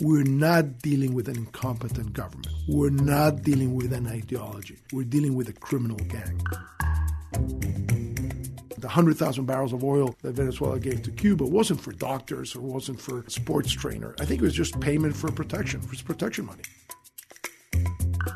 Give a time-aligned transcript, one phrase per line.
[0.00, 2.48] We're not dealing with an incompetent government.
[2.66, 4.78] We're not dealing with an ideology.
[4.94, 6.40] We're dealing with a criminal gang.
[8.78, 12.98] The 100,000 barrels of oil that Venezuela gave to Cuba wasn't for doctors or wasn't
[12.98, 14.14] for sports trainer.
[14.18, 16.62] I think it was just payment for protection, for protection money.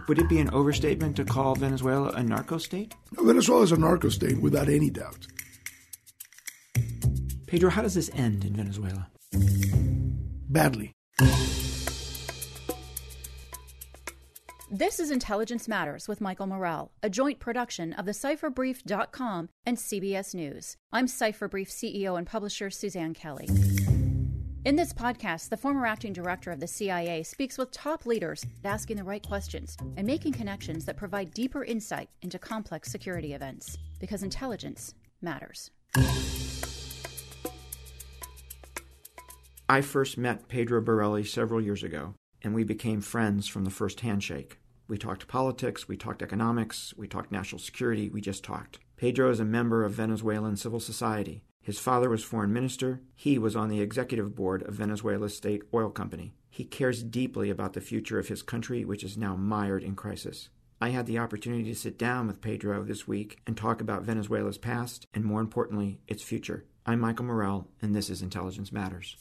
[0.07, 2.95] Would it be an overstatement to call Venezuela a narco state?
[3.13, 5.27] No, Venezuela is a narco state without any doubt.
[7.47, 9.09] Pedro, how does this end in Venezuela?
[10.51, 10.93] Badly.
[14.71, 20.35] This is Intelligence Matters with Michael Morell, a joint production of the CipherBrief.com and CBS
[20.35, 20.79] News.
[20.91, 23.47] I'm CipherBrief CEO and publisher Suzanne Kelly.
[24.65, 28.97] In this podcast, the former acting director of the CIA speaks with top leaders, asking
[28.97, 33.77] the right questions and making connections that provide deeper insight into complex security events.
[34.01, 35.71] Because intelligence matters.
[39.69, 44.01] I first met Pedro Burelli several years ago, and we became friends from the first
[44.01, 44.59] handshake.
[44.87, 48.79] We talked politics, we talked economics, we talked national security, we just talked.
[48.97, 51.43] Pedro is a member of Venezuelan civil society.
[51.63, 53.01] His father was foreign minister.
[53.15, 56.35] He was on the executive board of Venezuela's state oil company.
[56.51, 60.51] He cares deeply about the future of his country, which is now mired in crisis.
[60.81, 64.59] I had the opportunity to sit down with Pedro this week and talk about Venezuela's
[64.59, 66.67] past and, more importantly, its future.
[66.85, 69.17] I'm Michael Morell, and this is Intelligence Matters.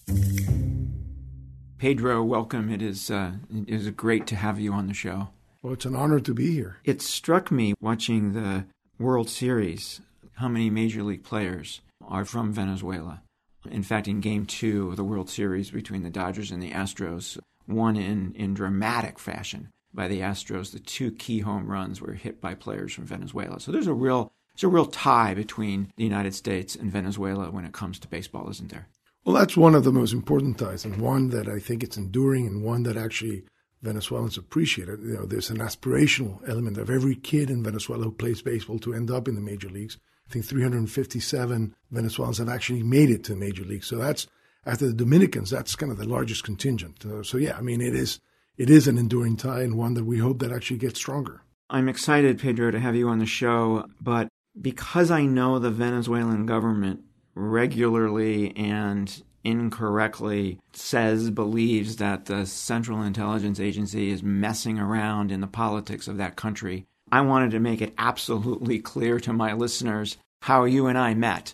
[1.83, 2.69] Pedro, welcome.
[2.69, 5.27] It is uh, it is great to have you on the show.
[5.61, 6.77] Well, it's an honor to be here.
[6.85, 8.67] It struck me watching the
[8.97, 9.99] World Series
[10.35, 13.21] how many major league players are from Venezuela.
[13.69, 17.37] In fact, in Game Two of the World Series between the Dodgers and the Astros,
[17.67, 22.39] won in in dramatic fashion by the Astros, the two key home runs were hit
[22.39, 23.59] by players from Venezuela.
[23.59, 27.65] So there's a real there's a real tie between the United States and Venezuela when
[27.65, 28.87] it comes to baseball, isn't there?
[29.25, 32.45] Well, that's one of the most important ties, and one that I think it's enduring,
[32.45, 33.43] and one that actually
[33.81, 34.87] Venezuelans appreciate.
[34.87, 38.93] You know, there's an aspirational element of every kid in Venezuela who plays baseball to
[38.93, 39.97] end up in the major leagues.
[40.29, 43.87] I think 357 Venezuelans have actually made it to the major leagues.
[43.87, 44.27] So that's
[44.65, 47.05] after the Dominicans, that's kind of the largest contingent.
[47.05, 48.19] Uh, so yeah, I mean, it is
[48.57, 51.41] it is an enduring tie, and one that we hope that actually gets stronger.
[51.69, 54.27] I'm excited, Pedro, to have you on the show, but
[54.59, 57.01] because I know the Venezuelan government
[57.35, 65.47] regularly and incorrectly says, believes that the Central Intelligence Agency is messing around in the
[65.47, 70.65] politics of that country, I wanted to make it absolutely clear to my listeners how
[70.65, 71.53] you and I met.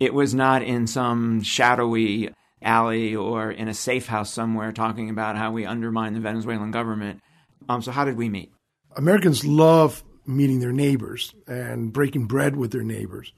[0.00, 2.30] It was not in some shadowy
[2.62, 7.20] alley or in a safe house somewhere talking about how we undermine the Venezuelan government.
[7.68, 8.52] Um, so, how did we meet?
[8.96, 13.32] Americans love meeting their neighbors and breaking bread with their neighbors.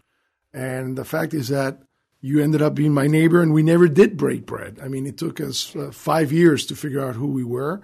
[0.58, 1.78] And the fact is that
[2.20, 4.80] you ended up being my neighbor, and we never did break bread.
[4.82, 7.80] I mean, it took us uh, five years to figure out who we were.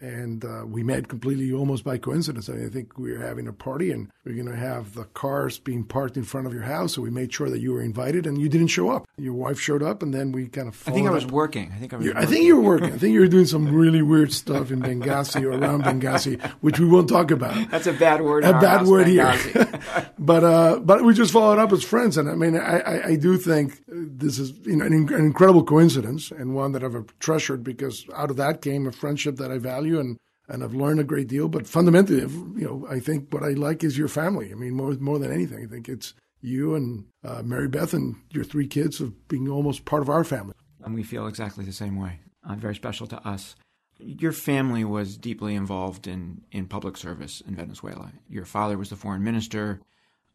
[0.00, 2.48] And uh, we met completely almost by coincidence.
[2.48, 4.94] I, mean, I think we were having a party and we are going to have
[4.94, 6.94] the cars being parked in front of your house.
[6.94, 9.06] So we made sure that you were invited and you didn't show up.
[9.16, 10.82] Your wife showed up and then we kind of.
[10.86, 11.30] I think I was up.
[11.30, 11.72] working.
[11.74, 12.08] I think I was.
[12.14, 12.92] I think you were working.
[12.92, 16.78] I think you were doing some really weird stuff in Benghazi or around Benghazi, which
[16.78, 17.54] we won't talk about.
[17.70, 18.44] That's a bad word.
[18.44, 19.34] A bad house, word here.
[20.18, 23.16] but uh, but we just followed up as friends, and I mean, I, I, I
[23.16, 27.64] do think this is you know an, an incredible coincidence and one that I've treasured
[27.64, 30.18] because out of that came a friendship that I value and
[30.48, 31.48] and I've learned a great deal.
[31.48, 34.52] But fundamentally, you know, I think what I like is your family.
[34.52, 38.16] I mean, more more than anything, I think it's you and uh, Mary Beth and
[38.30, 40.54] your three kids of being almost part of our family.
[40.84, 42.20] And we feel exactly the same way.
[42.48, 43.56] Uh, very special to us.
[43.98, 48.12] Your family was deeply involved in, in public service in Venezuela.
[48.28, 49.80] Your father was the foreign minister,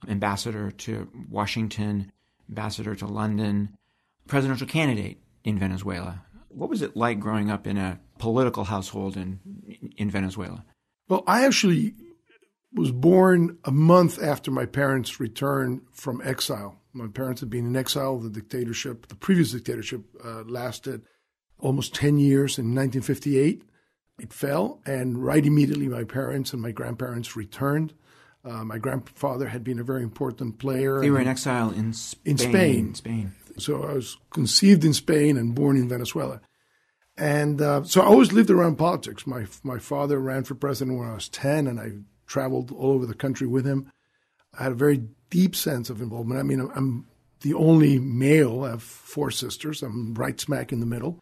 [0.07, 2.11] ambassador to Washington,
[2.49, 3.77] ambassador to London,
[4.27, 6.25] presidential candidate in Venezuela.
[6.49, 9.39] What was it like growing up in a political household in
[9.97, 10.63] in Venezuela?
[11.09, 11.93] Well, I actually
[12.73, 16.77] was born a month after my parents returned from exile.
[16.93, 18.19] My parents had been in exile.
[18.19, 21.01] The dictatorship, the previous dictatorship, uh, lasted
[21.59, 23.63] almost 10 years in 1958.
[24.19, 27.93] It fell, and right immediately, my parents and my grandparents returned.
[28.43, 30.99] Uh, my grandfather had been a very important player.
[30.99, 32.31] They were in exile in Spain.
[32.31, 32.95] In Spain.
[32.95, 33.31] Spain.
[33.57, 36.41] So I was conceived in Spain and born in Venezuela.
[37.21, 39.27] And uh, so I always lived around politics.
[39.27, 41.91] My, my father ran for president when I was 10, and I
[42.25, 43.91] traveled all over the country with him.
[44.57, 46.39] I had a very deep sense of involvement.
[46.39, 47.05] I mean, I'm
[47.41, 48.63] the only male.
[48.63, 49.83] I have four sisters.
[49.83, 51.19] I'm right smack in the middle.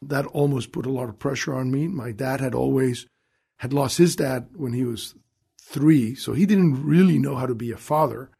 [0.00, 1.88] That almost put a lot of pressure on me.
[1.88, 3.08] My dad had always
[3.56, 5.16] had lost his dad when he was
[5.60, 8.30] three, so he didn't really know how to be a father,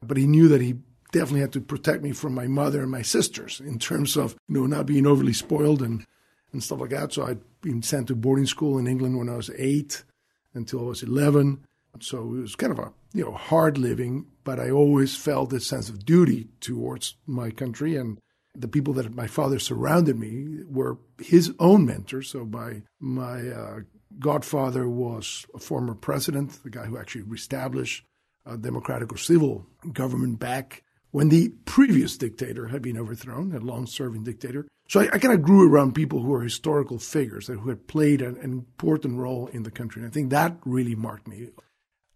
[0.00, 0.76] but he knew that he
[1.10, 4.60] definitely had to protect me from my mother and my sisters in terms of you
[4.60, 6.06] know not being overly spoiled and
[6.52, 7.12] and stuff like that.
[7.12, 10.04] So I'd been sent to boarding school in England when I was eight
[10.54, 11.64] until I was eleven.
[12.00, 15.66] So it was kind of a you know hard living, but I always felt this
[15.66, 18.18] sense of duty towards my country and
[18.54, 22.28] the people that my father surrounded me were his own mentors.
[22.30, 23.80] So my my uh,
[24.18, 28.04] godfather was a former president, the guy who actually reestablished
[28.44, 30.82] a democratic or civil government back
[31.12, 34.66] when the previous dictator had been overthrown, a long serving dictator.
[34.92, 38.20] So I, I kind of grew around people who were historical figures who had played
[38.20, 40.02] an, an important role in the country.
[40.02, 41.48] And I think that really marked me.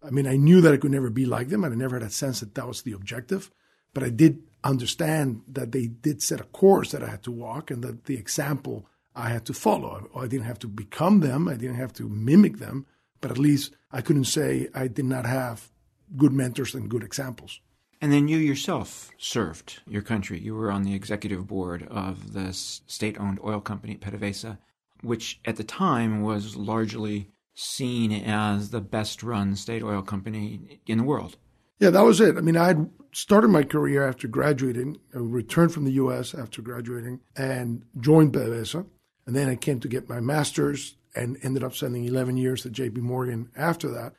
[0.03, 2.07] I mean, I knew that I could never be like them, and I never had
[2.07, 3.51] a sense that that was the objective.
[3.95, 7.71] But I did understand that they did set a course that I had to walk,
[7.71, 10.11] and that the example I had to follow.
[10.15, 12.85] I didn't have to become them, I didn't have to mimic them,
[13.23, 15.71] but at least I couldn't say I did not have
[16.15, 17.59] good mentors and good examples.
[18.01, 20.39] And then you yourself served your country.
[20.39, 24.59] You were on the executive board of the state owned oil company, PDVSA,
[25.03, 30.99] which at the time was largely seen as the best run state oil company in
[30.99, 31.37] the world.
[31.79, 32.37] Yeah, that was it.
[32.37, 36.35] I mean, I had started my career after graduating, I returned from the U.S.
[36.35, 38.87] after graduating and joined PDVSA.
[39.27, 42.73] And then I came to get my master's and ended up spending 11 years at
[42.73, 44.13] JP Morgan after that.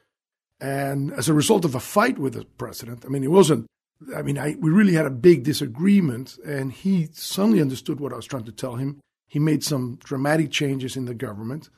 [0.60, 3.68] And as a result of a fight with the president, I mean, it wasn't,
[4.16, 8.16] I mean, I, we really had a big disagreement, and he suddenly understood what I
[8.16, 9.00] was trying to tell him.
[9.28, 11.70] He made some dramatic changes in the government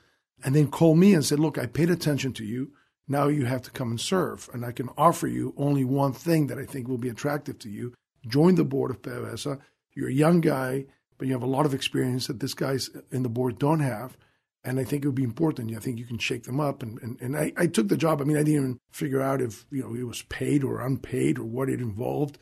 [0.44, 2.72] and then called me and said, Look, I paid attention to you.
[3.08, 4.50] Now you have to come and serve.
[4.54, 7.70] And I can offer you only one thing that I think will be attractive to
[7.70, 7.94] you.
[8.28, 9.60] Join the board of PDVSA.
[9.96, 10.86] You're a young guy,
[11.18, 14.16] but you have a lot of experience that this guys in the board don't have
[14.64, 15.76] and I think it would be important.
[15.76, 16.84] I think you can shake them up.
[16.84, 18.22] And, and, and I, I took the job.
[18.22, 21.40] I mean, I didn't even figure out if you know it was paid or unpaid
[21.40, 22.38] or what it involved.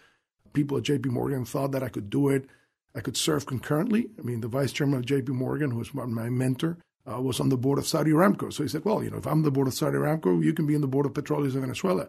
[0.54, 1.10] People at J.P.
[1.10, 2.48] Morgan thought that I could do it.
[2.96, 4.08] I could serve concurrently.
[4.18, 5.34] I mean, the vice chairman of J.P.
[5.34, 8.52] Morgan, who was my mentor, uh, was on the board of Saudi Aramco.
[8.52, 10.66] So he said, "Well, you know, if I'm the board of Saudi Aramco, you can
[10.66, 12.08] be in the board of Petróleos de Venezuela."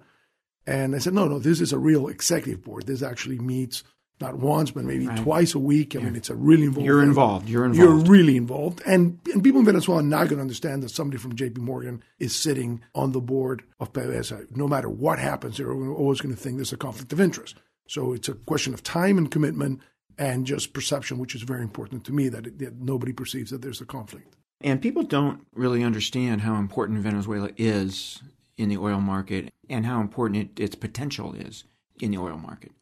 [0.66, 2.86] And I said, "No, no, this is a real executive board.
[2.86, 3.84] This actually meets
[4.20, 5.18] not once, but maybe right.
[5.18, 5.94] twice a week.
[5.94, 6.06] I yeah.
[6.06, 6.86] mean, it's a really involved.
[6.86, 7.48] You're involved.
[7.48, 8.06] You're involved.
[8.06, 8.82] You're really involved.
[8.86, 12.02] And, and people in Venezuela are not going to understand that somebody from JP Morgan
[12.18, 14.56] is sitting on the board of PDVSA.
[14.56, 17.56] No matter what happens, they're always going to think there's a conflict of interest.
[17.86, 19.80] So it's a question of time and commitment
[20.18, 23.62] and just perception, which is very important to me that, it, that nobody perceives that
[23.62, 24.34] there's a conflict.
[24.60, 28.20] And people don't really understand how important Venezuela is
[28.56, 31.64] in the oil market and how important it, its potential is
[32.00, 32.72] in the oil market.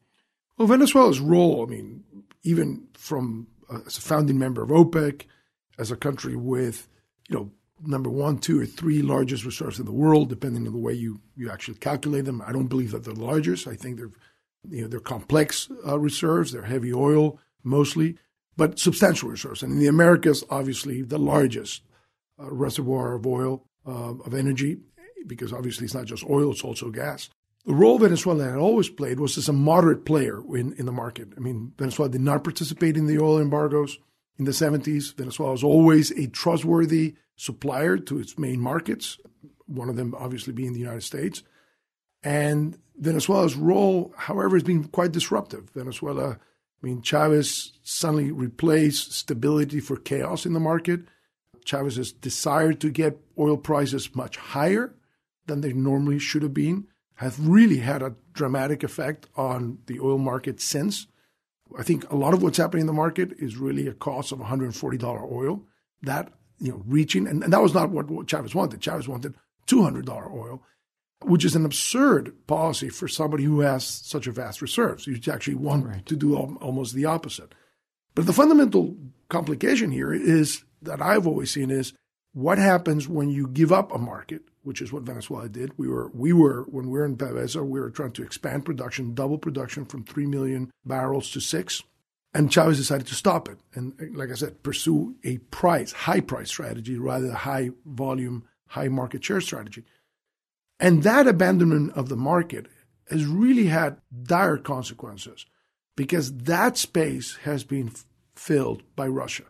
[0.57, 2.03] Well, Venezuela's role, I mean,
[2.43, 5.25] even from uh, as a founding member of OPEC,
[5.77, 6.87] as a country with,
[7.29, 7.51] you know,
[7.85, 11.19] number one, two, or three largest reserves in the world, depending on the way you,
[11.35, 12.41] you actually calculate them.
[12.41, 13.67] I don't believe that they're the largest.
[13.67, 14.09] I think they're,
[14.67, 16.51] you know, they're complex uh, reserves.
[16.51, 18.17] They're heavy oil mostly,
[18.55, 19.61] but substantial reserves.
[19.61, 21.83] And in the Americas, obviously, the largest
[22.39, 24.79] uh, reservoir of oil, uh, of energy,
[25.27, 27.29] because obviously it's not just oil, it's also gas.
[27.67, 31.27] The role Venezuela had always played was as a moderate player in, in the market.
[31.35, 33.99] I mean, Venezuela did not participate in the oil embargoes
[34.39, 35.13] in the 70s.
[35.15, 39.17] Venezuela was always a trustworthy supplier to its main markets,
[39.65, 41.43] one of them obviously being the United States.
[42.23, 45.69] And Venezuela's role, however, has been quite disruptive.
[45.71, 46.37] Venezuela, I
[46.81, 51.01] mean, Chavez suddenly replaced stability for chaos in the market.
[51.65, 54.95] Chavez's desire to get oil prices much higher
[55.47, 60.17] than they normally should have been has really had a dramatic effect on the oil
[60.17, 61.07] market since.
[61.77, 64.39] I think a lot of what's happening in the market is really a cost of
[64.39, 65.63] $140 oil.
[66.01, 68.81] That, you know, reaching, and, and that was not what, what Chavez wanted.
[68.81, 69.35] Chavez wanted
[69.67, 70.63] $200 oil
[71.23, 75.07] which is an absurd policy for somebody who has such a vast reserves.
[75.07, 76.05] You actually want right.
[76.05, 77.53] to do almost the opposite.
[78.15, 78.95] But the fundamental
[79.29, 81.93] complication here is that I've always seen is
[82.33, 85.71] what happens when you give up a market, which is what Venezuela did.
[85.77, 89.13] We were we were when we were in PDVSA, we were trying to expand production,
[89.13, 91.83] double production from three million barrels to six.
[92.33, 96.49] And Chavez decided to stop it and, like I said, pursue a price, high price
[96.49, 99.85] strategy rather than a high volume, high market share strategy.
[100.79, 102.67] And that abandonment of the market
[103.09, 105.45] has really had dire consequences
[105.95, 107.91] because that space has been
[108.35, 109.43] filled by Russia.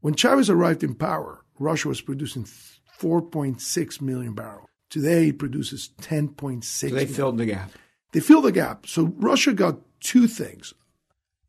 [0.00, 4.68] When Chavez arrived in power, Russia was producing 4.6 million barrels.
[4.90, 6.64] Today, it produces 10.6.
[6.64, 7.70] So they filled the gap.
[8.12, 8.86] They filled the gap.
[8.86, 10.72] So Russia got two things: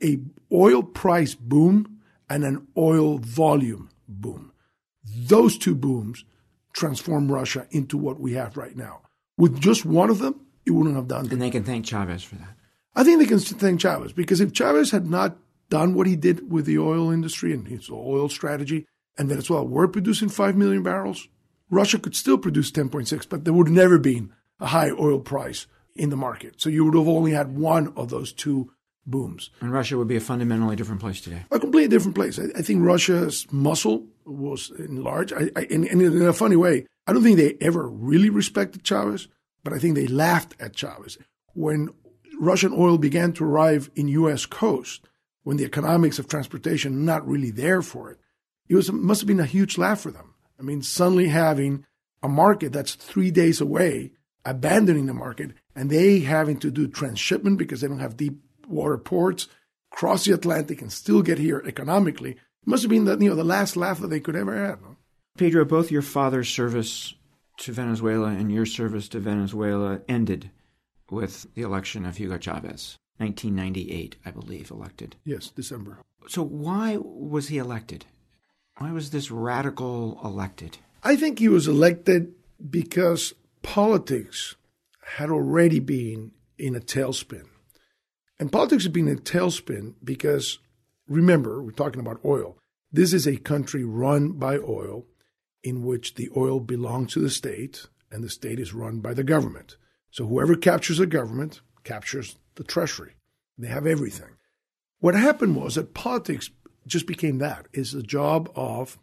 [0.03, 0.19] a
[0.51, 4.51] oil price boom and an oil volume boom.
[5.03, 6.25] Those two booms
[6.73, 9.01] transform Russia into what we have right now.
[9.37, 11.29] With just one of them, it wouldn't have done.
[11.31, 12.55] And they can thank Chavez for that.
[12.95, 15.37] I think they can thank Chavez because if Chavez had not
[15.69, 18.85] done what he did with the oil industry and his oil strategy,
[19.17, 21.27] and Venezuela were producing 5 million barrels,
[21.69, 26.09] Russia could still produce 10.6, but there would never been a high oil price in
[26.09, 26.61] the market.
[26.61, 28.71] So you would have only had one of those two
[29.05, 29.51] booms.
[29.61, 31.43] And Russia would be a fundamentally different place today.
[31.51, 32.39] A completely different place.
[32.39, 35.33] I, I think Russia's muscle was enlarged.
[35.33, 38.83] I, I, and, and in a funny way, I don't think they ever really respected
[38.83, 39.27] Chavez,
[39.63, 41.17] but I think they laughed at Chavez.
[41.53, 41.89] When
[42.39, 44.45] Russian oil began to arrive in U.S.
[44.45, 45.07] coast,
[45.43, 48.19] when the economics of transportation not really there for it,
[48.67, 50.33] it was must have been a huge laugh for them.
[50.59, 51.85] I mean, suddenly having
[52.23, 54.11] a market that's three days away,
[54.43, 58.97] abandoning the market, and they having to do transshipment because they don't have deep water
[58.97, 59.47] ports,
[59.91, 62.31] cross the Atlantic, and still get here economically.
[62.31, 64.79] It must have been the you know the last laugh that they could ever have.
[65.37, 67.13] Pedro, both your father's service
[67.57, 70.49] to Venezuela and your service to Venezuela ended
[71.09, 72.97] with the election of Hugo Chavez.
[73.17, 75.15] 1998, I believe, elected.
[75.23, 75.99] Yes, December.
[76.27, 78.05] So, why was he elected?
[78.77, 80.77] Why was this radical elected?
[81.03, 82.33] I think he was elected
[82.69, 84.55] because politics
[85.17, 87.45] had already been in a tailspin.
[88.39, 90.59] And politics had been in a tailspin because,
[91.07, 92.57] remember, we're talking about oil.
[92.91, 95.05] This is a country run by oil
[95.63, 99.23] in which the oil belongs to the state and the state is run by the
[99.23, 99.77] government.
[100.11, 103.13] So whoever captures the government captures the treasury.
[103.57, 104.37] They have everything.
[104.99, 106.49] What happened was that politics
[106.87, 108.97] just became that is the job of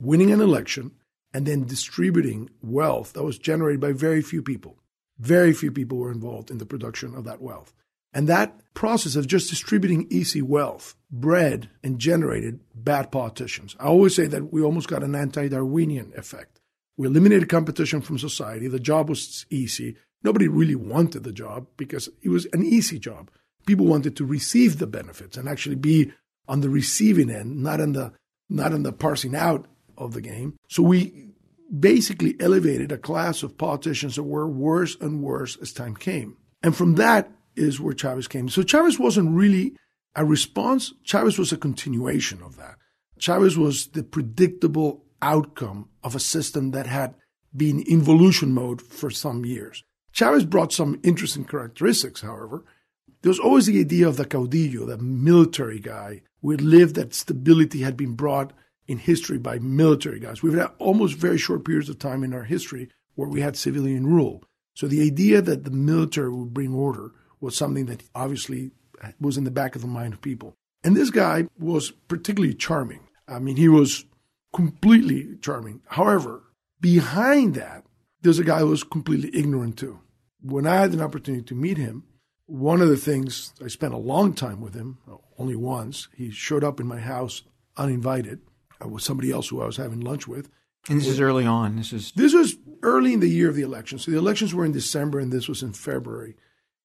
[0.00, 0.92] winning an election
[1.32, 4.78] and then distributing wealth that was generated by very few people.
[5.18, 7.72] Very few people were involved in the production of that wealth.
[8.12, 13.74] And that process of just distributing easy wealth bred and generated bad politicians.
[13.80, 16.60] I always say that we almost got an anti Darwinian effect.
[16.96, 18.68] We eliminated competition from society.
[18.68, 19.96] The job was easy.
[20.22, 23.30] Nobody really wanted the job because it was an easy job.
[23.66, 26.12] People wanted to receive the benefits and actually be
[26.48, 28.12] on the receiving end, not in the
[28.48, 30.56] not in the parsing out of the game.
[30.68, 31.30] So we
[31.78, 36.36] basically elevated a class of politicians that were worse and worse as time came.
[36.62, 38.48] And from that, is where Chavez came.
[38.48, 39.74] So Chavez wasn't really
[40.14, 42.76] a response, Chavez was a continuation of that.
[43.18, 47.14] Chavez was the predictable outcome of a system that had
[47.56, 49.84] been in involution mode for some years.
[50.10, 52.64] Chavez brought some interesting characteristics, however.
[53.22, 57.82] There was always the idea of the caudillo, the military guy, had lived that stability
[57.82, 58.52] had been brought
[58.86, 60.42] in history by military guys.
[60.42, 64.06] We've had almost very short periods of time in our history where we had civilian
[64.06, 64.42] rule.
[64.74, 68.72] So the idea that the military would bring order was something that obviously
[69.20, 70.54] was in the back of the mind of people.
[70.84, 73.08] And this guy was particularly charming.
[73.28, 74.04] I mean, he was
[74.54, 75.82] completely charming.
[75.86, 76.42] However,
[76.80, 77.84] behind that,
[78.22, 80.00] there's a guy who was completely ignorant too.
[80.40, 82.04] When I had an opportunity to meet him,
[82.46, 84.98] one of the things I spent a long time with him,
[85.42, 87.42] only once, he showed up in my house
[87.76, 88.40] uninvited
[88.82, 90.48] uh, with somebody else who I was having lunch with.
[90.88, 91.76] And this is early on.
[91.76, 93.98] This is this was early in the year of the election.
[93.98, 96.36] So the elections were in December, and this was in February.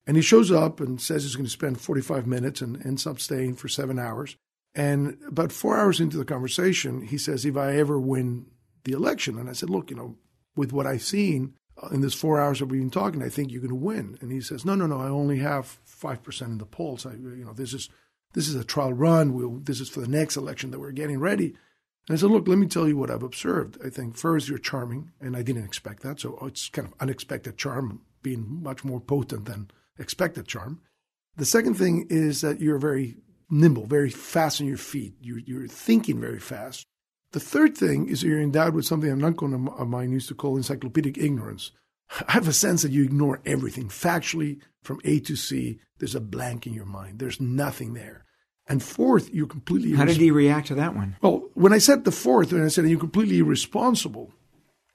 [0.06, 3.20] And he shows up and says he's going to spend 45 minutes and ends up
[3.20, 4.36] staying for seven hours.
[4.74, 8.46] And about four hours into the conversation, he says, If I ever win
[8.84, 9.38] the election.
[9.38, 10.16] And I said, Look, you know,
[10.56, 13.50] with what I've seen uh, in this four hours that we've been talking, I think
[13.50, 14.16] you're going to win.
[14.20, 17.04] And he says, No, no, no, I only have 5% in the polls.
[17.04, 17.88] I, you know, this is.
[18.32, 19.34] This is a trial run.
[19.34, 21.56] We'll, this is for the next election that we're getting ready.
[22.08, 23.78] And I said, Look, let me tell you what I've observed.
[23.84, 26.20] I think first, you're charming, and I didn't expect that.
[26.20, 30.80] So it's kind of unexpected charm being much more potent than expected charm.
[31.36, 33.16] The second thing is that you're very
[33.50, 35.14] nimble, very fast on your feet.
[35.20, 36.84] You're, you're thinking very fast.
[37.32, 40.34] The third thing is that you're endowed with something an uncle of mine used to
[40.34, 41.72] call encyclopedic ignorance.
[42.26, 43.88] I have a sense that you ignore everything.
[43.88, 47.18] Factually, from A to C, there's a blank in your mind.
[47.18, 48.24] There's nothing there.
[48.66, 49.92] And fourth, you're completely.
[49.94, 51.16] How did he react to that one?
[51.22, 54.32] Well, when I said the fourth, when I said you're completely irresponsible,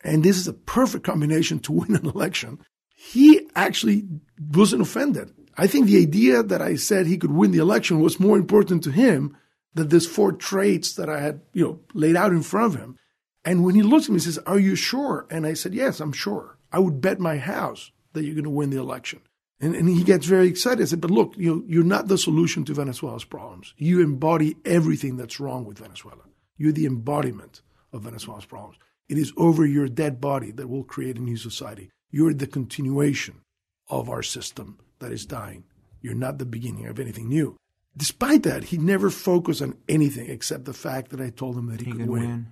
[0.04, 2.60] and this is a perfect combination to win an election,
[2.96, 4.06] he actually
[4.54, 5.34] wasn't offended.
[5.58, 8.84] I think the idea that I said he could win the election was more important
[8.84, 9.38] to him
[9.74, 12.98] than these four traits that I had, you know, laid out in front of him.
[13.46, 15.28] And when he looked at me, he says, Are you sure?
[15.30, 16.53] And I said, Yes, I'm sure.
[16.74, 19.22] I would bet my house that you're going to win the election.
[19.62, 20.82] And, and he gets very excited.
[20.82, 23.74] I said, But look, you, you're not the solution to Venezuela's problems.
[23.78, 26.24] You embody everything that's wrong with Venezuela.
[26.58, 27.62] You're the embodiment
[27.94, 28.78] of Venezuela's problems.
[29.08, 31.92] It is over your dead body that we'll create a new society.
[32.12, 33.42] You're the continuation
[33.90, 35.64] of our system that is dying.
[36.02, 37.56] You're not the beginning of anything new.
[37.96, 41.80] Despite that, he never focused on anything except the fact that I told him that
[41.80, 42.22] he, he could, could win.
[42.22, 42.48] win.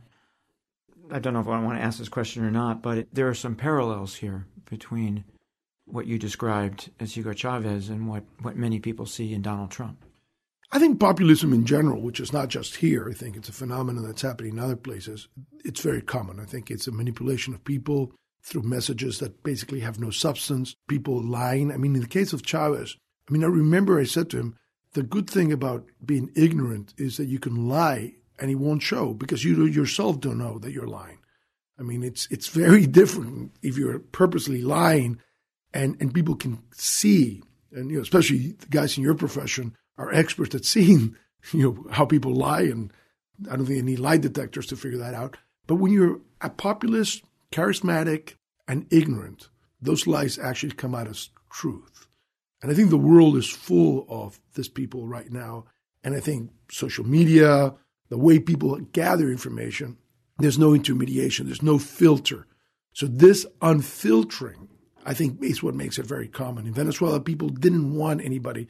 [1.11, 3.35] I don't know if I want to ask this question or not, but there are
[3.35, 5.25] some parallels here between
[5.85, 10.05] what you described as Hugo Chavez and what, what many people see in Donald Trump.
[10.71, 14.05] I think populism in general, which is not just here, I think it's a phenomenon
[14.05, 15.27] that's happening in other places,
[15.65, 16.39] it's very common.
[16.39, 21.21] I think it's a manipulation of people through messages that basically have no substance, people
[21.21, 21.71] lying.
[21.71, 22.95] I mean, in the case of Chavez,
[23.29, 24.55] I mean, I remember I said to him,
[24.93, 29.13] the good thing about being ignorant is that you can lie and he won't show
[29.13, 31.19] because you yourself don't know that you're lying.
[31.79, 35.21] I mean, it's it's very different if you're purposely lying
[35.73, 40.13] and, and people can see, and you know, especially the guys in your profession are
[40.13, 41.15] experts at seeing,
[41.53, 42.91] you know, how people lie, and
[43.49, 45.37] I don't think they need lie detectors to figure that out.
[45.67, 47.23] But when you're a populist
[47.53, 48.33] charismatic,
[48.71, 49.49] and ignorant,
[49.81, 52.07] those lies actually come out as truth.
[52.61, 55.65] And I think the world is full of these people right now.
[56.05, 57.73] And I think social media,
[58.11, 59.97] the way people gather information,
[60.37, 62.45] there's no intermediation, there's no filter.
[62.93, 64.67] So this unfiltering,
[65.03, 66.67] I think, is what makes it very common.
[66.67, 68.67] In Venezuela, people didn't want anybody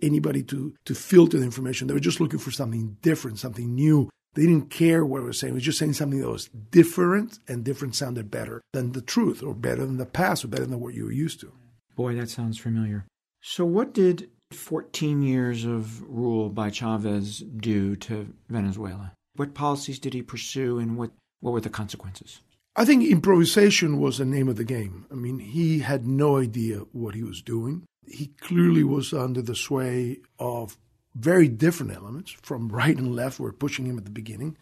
[0.00, 1.88] anybody to to filter the information.
[1.88, 5.38] They were just looking for something different, something new, they didn't care what I was
[5.38, 5.52] saying.
[5.52, 9.42] It was just saying something that was different, and different sounded better than the truth,
[9.42, 11.52] or better than the past, or better than what you were used to.
[11.96, 13.04] Boy, that sounds familiar.
[13.40, 19.12] So, what did 14 years of rule by Chavez do to Venezuela?
[19.36, 22.40] What policies did he pursue, and what, what were the consequences?
[22.74, 25.06] I think improvisation was the name of the game.
[25.10, 27.84] I mean, he had no idea what he was doing.
[28.06, 30.78] He clearly was under the sway of
[31.14, 34.56] very different elements from right and left were pushing him at the beginning.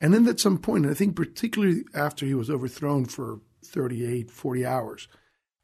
[0.00, 4.30] And then at some point, and I think particularly after he was overthrown for 38,
[4.30, 5.08] 40 hours,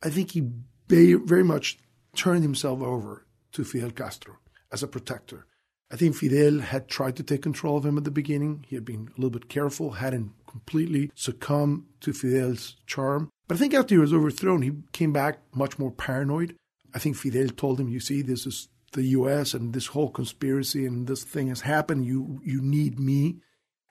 [0.03, 0.49] I think he
[0.89, 1.79] very much
[2.15, 4.39] turned himself over to Fidel Castro
[4.73, 5.47] as a protector.
[5.91, 8.65] I think Fidel had tried to take control of him at the beginning.
[8.69, 13.31] He had been a little bit careful, hadn't completely succumbed to Fidel's charm.
[13.47, 16.57] But I think after he was overthrown, he came back much more paranoid.
[16.93, 19.55] I think Fidel told him, You see, this is the U.S.
[19.55, 22.07] and this whole conspiracy and this thing has happened.
[22.07, 23.37] You you need me,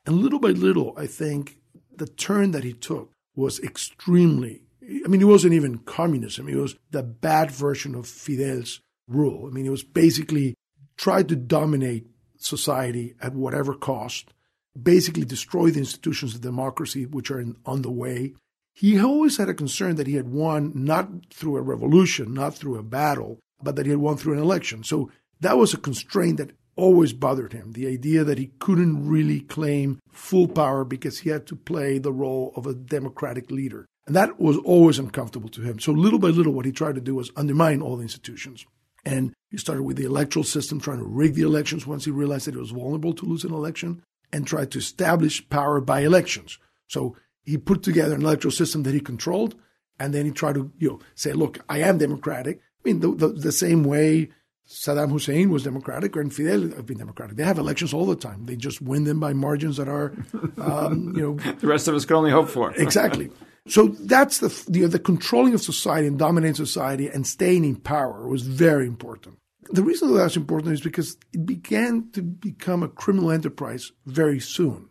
[0.06, 1.60] and little by little, I think
[1.96, 4.63] the turn that he took was extremely.
[4.84, 6.48] I mean, it wasn't even communism.
[6.48, 9.48] It was the bad version of Fidel's rule.
[9.48, 10.56] I mean, it was basically
[10.98, 14.34] tried to dominate society at whatever cost,
[14.82, 18.34] basically destroy the institutions of democracy which are in, on the way.
[18.74, 22.78] He always had a concern that he had won not through a revolution, not through
[22.78, 24.84] a battle, but that he had won through an election.
[24.84, 29.39] So that was a constraint that always bothered him the idea that he couldn't really
[29.39, 33.86] claim full power because he had to play the role of a democratic leader.
[34.08, 35.80] And that was always uncomfortable to him.
[35.80, 38.65] So little by little, what he tried to do was undermine all the institutions.
[39.06, 42.48] And he started with the electoral system, trying to rig the elections once he realized
[42.48, 44.02] that he was vulnerable to lose an election,
[44.34, 46.58] and tried to establish power by elections.
[46.88, 49.56] So he put together an electoral system that he controlled,
[50.00, 53.15] and then he tried to you know say, look, I am democratic, I mean, the,
[53.15, 54.30] the, the, same way
[54.70, 57.36] Saddam Hussein was Democratic and Fidel have been Democratic.
[57.36, 58.46] They have elections all the time.
[58.46, 60.13] They just win them by margins that are,
[60.60, 62.72] um, you know, the rest of us can only hope for.
[62.76, 63.32] exactly.
[63.67, 68.43] So that's the, the controlling of society and dominating society and staying in power was
[68.43, 69.38] very important.
[69.71, 74.39] The reason that that's important is because it began to become a criminal enterprise very
[74.39, 74.89] soon.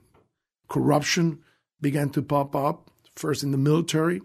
[0.68, 1.38] Corruption
[1.80, 4.20] began to pop up first in the military,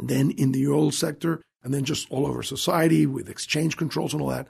[0.00, 4.20] then in the oil sector, and then just all over society with exchange controls and
[4.20, 4.48] all that.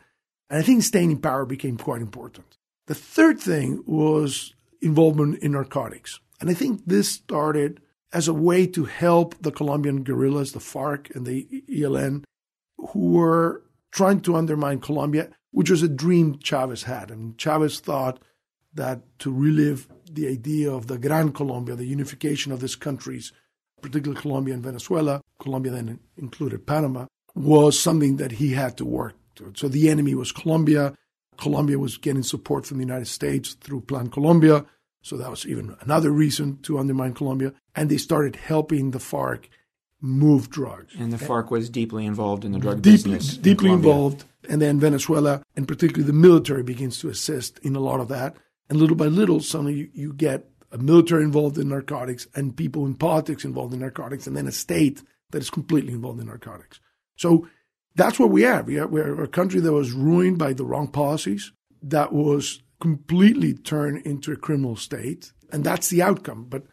[0.49, 2.57] And I think staying in power became quite important.
[2.87, 6.21] The third thing was involvement in narcotics.
[6.41, 7.81] And I think this started
[8.12, 12.25] as a way to help the Colombian guerrillas, the FARC and the ELN,
[12.79, 17.11] who were trying to undermine Colombia, which was a dream Chavez had.
[17.11, 18.20] And Chavez thought
[18.75, 23.33] that to relive the idea of the Gran Colombia, the unification of these countries,
[23.81, 29.14] particularly Colombia and Venezuela, Colombia then included Panama, was something that he had to work
[29.37, 29.53] to.
[29.57, 30.94] So the enemy was Colombia.
[31.38, 34.64] Colombia was getting support from the United States through Plan Colombia.
[35.03, 37.53] So that was even another reason to undermine Colombia.
[37.75, 39.49] And they started helping the FARC
[40.01, 40.95] move drugs.
[40.99, 43.37] And the FARC was deeply involved in the drug deeply, business.
[43.37, 44.25] Deeply in involved.
[44.49, 48.37] And then Venezuela, and particularly the military, begins to assist in a lot of that.
[48.69, 52.87] And little by little, suddenly you, you get a military involved in narcotics and people
[52.87, 56.81] in politics involved in narcotics, and then a state that is completely involved in narcotics.
[57.17, 57.47] So
[57.95, 58.67] that's what we have.
[58.67, 63.55] We are, we're a country that was ruined by the wrong policies, that was completely
[63.55, 66.47] turn into a criminal state, and that's the outcome.
[66.49, 66.64] But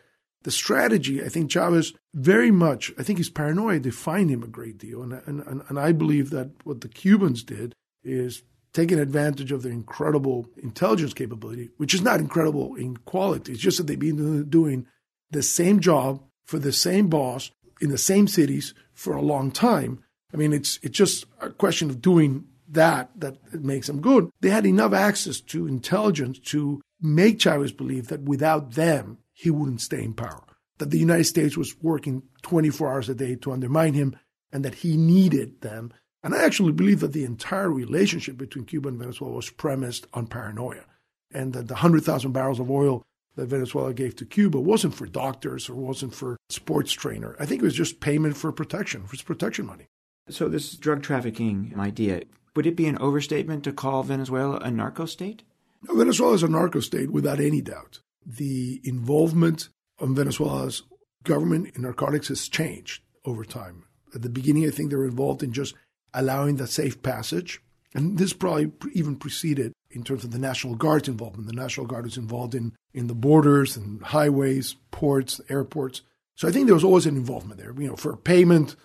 [0.42, 4.80] the strategy, I think Chavez very much, I think his paranoia defined him a great
[4.80, 5.04] deal.
[5.04, 8.42] And, and, and I believe that what the Cubans did is
[8.74, 13.52] taking advantage of their incredible intelligence capability, which is not incredible in quality.
[13.52, 14.88] It's just that they've been doing
[15.30, 20.04] the same job for the same boss in the same cities for a long time.
[20.34, 24.30] I mean, it's it's just a question of doing that that makes them good.
[24.42, 29.82] They had enough access to intelligence to make Chavez believe that without them, he wouldn't
[29.82, 30.44] stay in power.
[30.78, 34.16] That the United States was working 24 hours a day to undermine him,
[34.52, 35.92] and that he needed them
[36.24, 40.28] and I actually believe that the entire relationship between Cuba and Venezuela was premised on
[40.28, 40.84] paranoia,
[41.32, 43.04] and that the 100,000 barrels of oil
[43.36, 47.36] that Venezuela gave to Cuba wasn't for doctors or wasn't for sports trainer.
[47.40, 49.88] I think it was just payment for protection, for protection money.
[50.30, 52.24] So this drug trafficking idea,
[52.60, 55.44] would it be an overstatement to call Venezuela a narco state?
[55.88, 58.02] No, Venezuela is a narco state without any doubt.
[58.26, 60.84] The involvement of Venezuela's
[61.24, 63.86] government in narcotics has changed over time.
[64.14, 65.74] At the beginning, I think they were involved in just
[66.14, 67.62] allowing the safe passage.
[67.94, 71.48] And this probably even preceded in terms of the National Guard's involvement.
[71.48, 76.02] The National Guard was involved in, in the borders and highways, ports, airports.
[76.36, 77.74] So I think there was always an involvement there.
[77.80, 78.76] You know, for payment,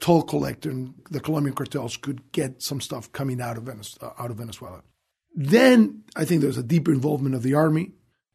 [0.00, 4.22] toll collector, and the Colombian cartels could get some stuff coming out of, Venezuela, uh,
[4.22, 4.82] out of Venezuela.
[5.34, 7.92] Then I think there's a deeper involvement of the army,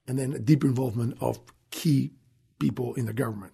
[0.08, 1.40] and then a deeper involvement of
[1.72, 2.12] key
[2.60, 3.54] people in the government.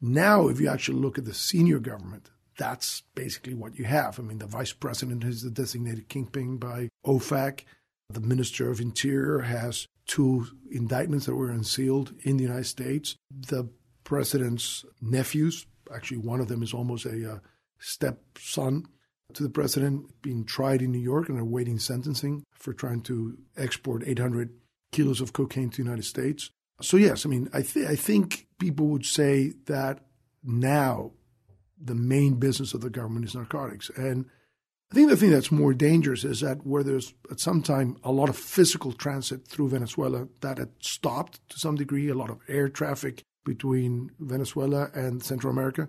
[0.00, 4.18] Now, if you actually look at the senior government, that's basically what you have.
[4.18, 7.64] I mean, the vice president is the designated kingpin by OFAC.
[8.08, 13.16] The minister of interior has two indictments that were unsealed in the United States.
[13.30, 13.68] The
[14.04, 17.38] president's nephews, actually, one of them is almost a uh,
[17.78, 18.86] stepson
[19.34, 24.04] to the president, being tried in New York and awaiting sentencing for trying to export
[24.06, 24.50] 800
[24.92, 26.50] kilos of cocaine to the United States.
[26.80, 30.04] So, yes, I mean, I, th- I think people would say that
[30.44, 31.12] now
[31.80, 33.90] the main business of the government is narcotics.
[33.96, 34.26] And
[34.92, 38.12] I think the thing that's more dangerous is that where there's at some time a
[38.12, 42.38] lot of physical transit through Venezuela that had stopped to some degree, a lot of
[42.48, 45.88] air traffic between Venezuela and Central America.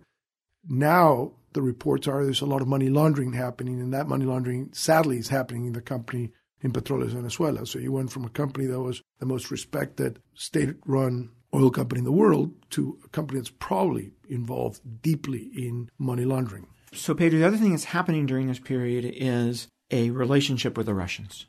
[0.70, 4.70] Now the reports are there's a lot of money laundering happening, and that money laundering
[4.72, 7.65] sadly is happening in the company in Petróleos Venezuela.
[7.65, 12.06] So you went from a company that was the most respected state-run oil company in
[12.06, 16.67] the world to a company that's probably involved deeply in money laundering.
[16.93, 20.93] So, Pedro, the other thing that's happening during this period is a relationship with the
[20.93, 21.46] Russians.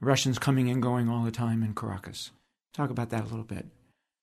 [0.00, 2.30] Russians coming and going all the time in Caracas.
[2.74, 3.66] Talk about that a little bit.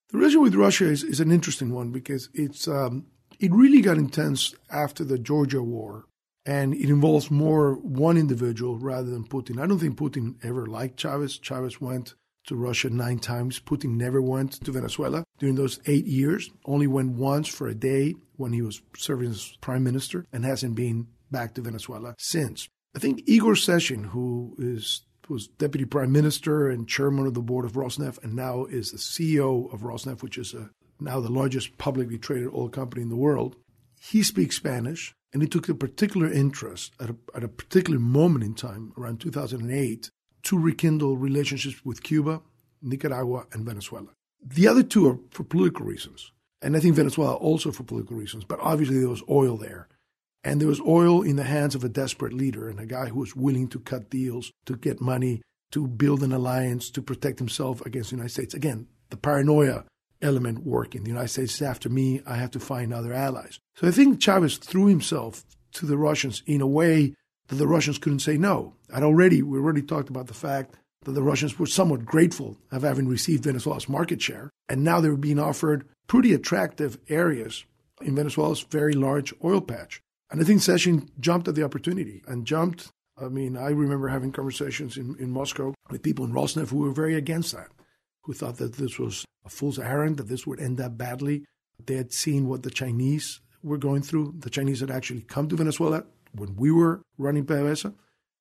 [0.09, 3.07] The relationship with Russia is, is an interesting one because it's um,
[3.39, 6.05] it really got intense after the Georgia war,
[6.45, 9.61] and it involves more one individual rather than Putin.
[9.61, 11.37] I don't think Putin ever liked Chavez.
[11.39, 13.59] Chavez went to Russia nine times.
[13.59, 18.15] Putin never went to Venezuela during those eight years, only went once for a day
[18.35, 22.67] when he was serving as prime minister and hasn't been back to Venezuela since.
[22.95, 27.65] I think Igor Sechin, who is was deputy prime minister and chairman of the board
[27.65, 31.77] of Rosneft, and now is the CEO of Rosneft, which is a, now the largest
[31.77, 33.55] publicly traded oil company in the world.
[33.99, 35.13] He speaks Spanish.
[35.33, 39.19] And he took a particular interest at a, at a particular moment in time, around
[39.19, 40.12] 2008,
[40.43, 42.41] to rekindle relationships with Cuba,
[42.83, 44.09] Nicaragua, and Venezuela.
[44.45, 46.31] The other two are for political reasons.
[46.62, 49.88] And I think Venezuela also for political reasons, but obviously there was oil there.
[50.43, 53.19] And there was oil in the hands of a desperate leader and a guy who
[53.19, 57.82] was willing to cut deals, to get money, to build an alliance, to protect himself
[57.86, 58.53] against the United States.
[58.53, 59.86] Again, the paranoia
[60.21, 61.03] element working.
[61.03, 63.60] The United States is after me, I have to find other allies.
[63.75, 67.13] So I think Chavez threw himself to the Russians in a way
[67.47, 68.75] that the Russians couldn't say no.
[68.89, 72.84] And already, we already talked about the fact that the Russians were somewhat grateful of
[72.84, 74.49] having received Venezuela's market share.
[74.69, 77.65] And now they were being offered pretty attractive areas
[78.01, 80.01] in Venezuela's very large oil patch.
[80.34, 82.91] And I think Sechin jumped at the opportunity and jumped.
[83.22, 86.91] I mean, I remember having conversations in, in Moscow with people in Rosneft who were
[86.91, 87.67] very against that,
[88.24, 91.46] who thought that this was a fool's errand, that this would end up badly.
[91.86, 94.34] They had seen what the Chinese were going through.
[94.39, 97.93] The Chinese had actually come to Venezuela when we were running PDVSA,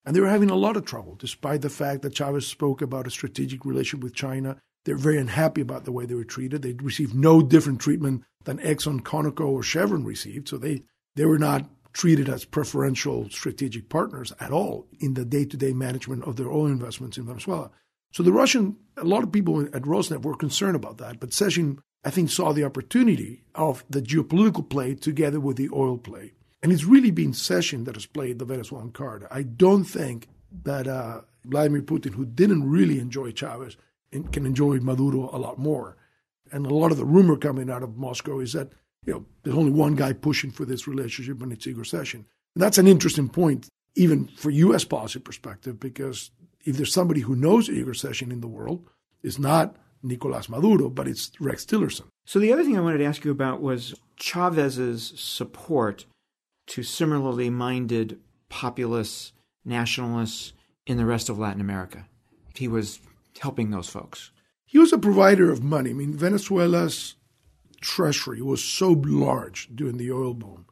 [0.06, 3.06] and they were having a lot of trouble, despite the fact that Chavez spoke about
[3.06, 4.56] a strategic relationship with China.
[4.86, 6.62] They're very unhappy about the way they were treated.
[6.62, 10.48] They received no different treatment than Exxon, Conoco, or Chevron received.
[10.48, 10.84] So they,
[11.16, 15.72] they were not treated as preferential strategic partners at all in the day to day
[15.72, 17.70] management of their oil investments in Venezuela.
[18.12, 21.78] So the Russian, a lot of people at Rosneft were concerned about that, but Sechin,
[22.04, 26.32] I think, saw the opportunity of the geopolitical play together with the oil play.
[26.62, 29.26] And it's really been Sechin that has played the Venezuelan card.
[29.30, 30.28] I don't think
[30.64, 33.76] that uh, Vladimir Putin, who didn't really enjoy Chavez,
[34.10, 35.96] can enjoy Maduro a lot more.
[36.52, 38.72] And a lot of the rumor coming out of Moscow is that
[39.06, 42.24] you know there's only one guy pushing for this relationship, and it's Igor Sechin.
[42.54, 44.84] And that's an interesting point, even for U.S.
[44.84, 46.30] policy perspective, because
[46.64, 48.88] if there's somebody who knows Igor Sechin in the world,
[49.22, 52.04] it's not Nicolas Maduro, but it's Rex Tillerson.
[52.26, 56.06] So the other thing I wanted to ask you about was Chavez's support
[56.68, 59.32] to similarly minded populists,
[59.64, 60.52] nationalists
[60.86, 62.06] in the rest of Latin America.
[62.54, 63.00] He was
[63.40, 64.30] helping those folks.
[64.64, 65.90] He was a provider of money.
[65.90, 67.16] I mean, Venezuela's
[67.82, 70.66] treasury was so large during the oil boom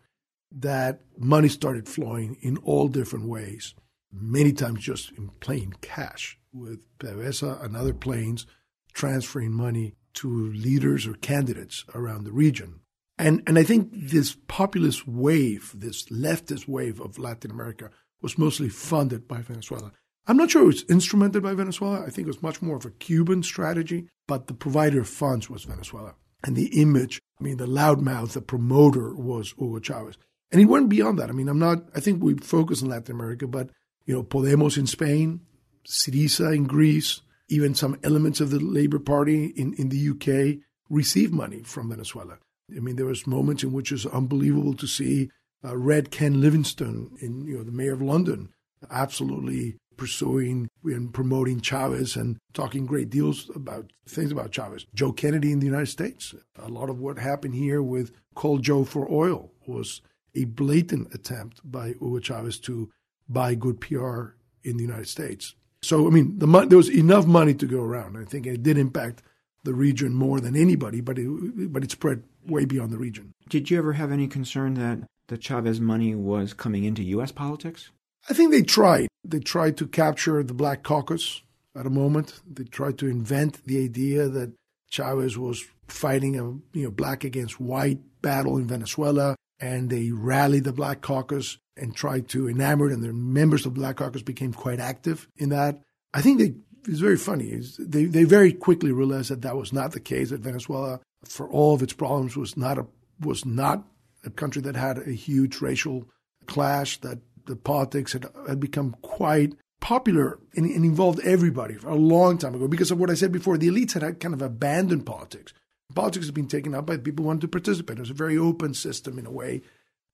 [0.53, 3.75] that money started flowing in all different ways,
[4.13, 8.47] many times just in plain cash, with PDVSA and other planes
[8.93, 12.81] transferring money to leaders or candidates around the region.
[13.19, 17.91] And, and I think this populist wave, this leftist wave of Latin America,
[18.23, 19.93] was mostly funded by Venezuela.
[20.27, 22.01] I'm not sure it was instrumented by Venezuela.
[22.01, 25.49] I think it was much more of a Cuban strategy, but the provider of funds
[25.49, 26.15] was Venezuela.
[26.43, 30.17] And the image, I mean, the loudmouth, the promoter was Hugo Chavez.
[30.51, 31.29] And he went beyond that.
[31.29, 33.71] I mean, I'm not, I think we focus on Latin America, but,
[34.07, 35.41] you know, Podemos in Spain,
[35.87, 41.33] Syriza in Greece, even some elements of the Labour Party in, in the UK received
[41.33, 42.39] money from Venezuela.
[42.75, 45.31] I mean, there was moments in which it was unbelievable to see
[45.65, 48.49] uh, Red Ken Livingstone, in you know the mayor of London,
[48.91, 54.87] absolutely pursuing and promoting Chavez and talking great deals about things about Chavez.
[54.95, 56.35] Joe Kennedy in the United States.
[56.59, 60.01] A lot of what happened here with Call Joe for Oil was
[60.35, 62.91] a blatant attempt by Hugo Chavez to
[63.29, 64.31] buy good PR
[64.65, 65.55] in the United States.
[65.83, 68.17] So, I mean, the, there was enough money to go around.
[68.17, 69.23] I think it did impact
[69.65, 73.35] the region more than anybody, but it, but it spread way beyond the region.
[73.51, 77.33] Did you ever have any concern that the Chavez money was coming into U.S.
[77.33, 77.91] politics?
[78.29, 79.09] I think they tried.
[79.25, 81.43] They tried to capture the Black Caucus
[81.77, 82.41] at a moment.
[82.51, 84.53] They tried to invent the idea that
[84.91, 86.45] Chavez was fighting a
[86.77, 91.95] you know black against white battle in Venezuela, and they rallied the Black Caucus and
[91.95, 95.81] tried to enamor it, and the members of Black Caucus became quite active in that.
[96.13, 96.55] I think they
[96.89, 97.61] it's very funny.
[97.79, 100.31] They, they very quickly realized that that was not the case.
[100.31, 102.87] That Venezuela, for all of its problems, was not a
[103.21, 103.85] was not
[104.25, 106.09] a country that had a huge racial
[106.47, 106.99] clash.
[107.01, 107.19] That
[107.51, 112.69] the politics had, had become quite popular and, and, involved everybody a long time ago.
[112.69, 115.53] Because of what I said before, the elites had kind of abandoned politics.
[115.95, 117.99] Politics has been taken up by people who wanted to participate.
[117.99, 119.63] It was a very open system in a way.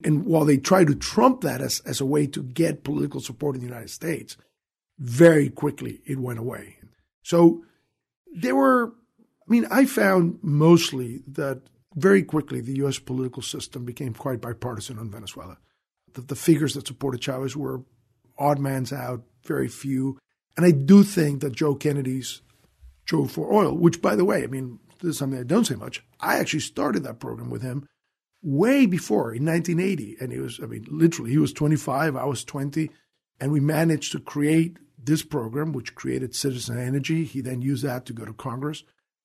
[0.05, 3.57] And while they tried to trump that as, as a way to get political support
[3.57, 4.37] in the United States,
[4.99, 6.79] very quickly it went away.
[7.23, 7.65] So
[8.35, 11.63] there were, I mean, I found mostly that
[11.95, 12.99] very quickly the U.S.
[12.99, 15.59] political system became quite bipartisan on Venezuela.
[16.17, 17.83] That the figures that supported Chavez were
[18.39, 20.19] odd man's out, very few.
[20.57, 22.43] And I do think that Joe Kennedy's
[23.07, 25.77] Joe for Oil, which, by the way, I mean, this is something I don't say
[25.77, 26.03] much.
[26.21, 27.87] I actually started that program with him
[28.43, 30.17] way before in 1980.
[30.21, 32.91] And he was, I mean, literally, he was 25, I was 20.
[33.41, 37.25] And we managed to create this program, which created Citizen Energy.
[37.25, 38.83] He then used that to go to Congress.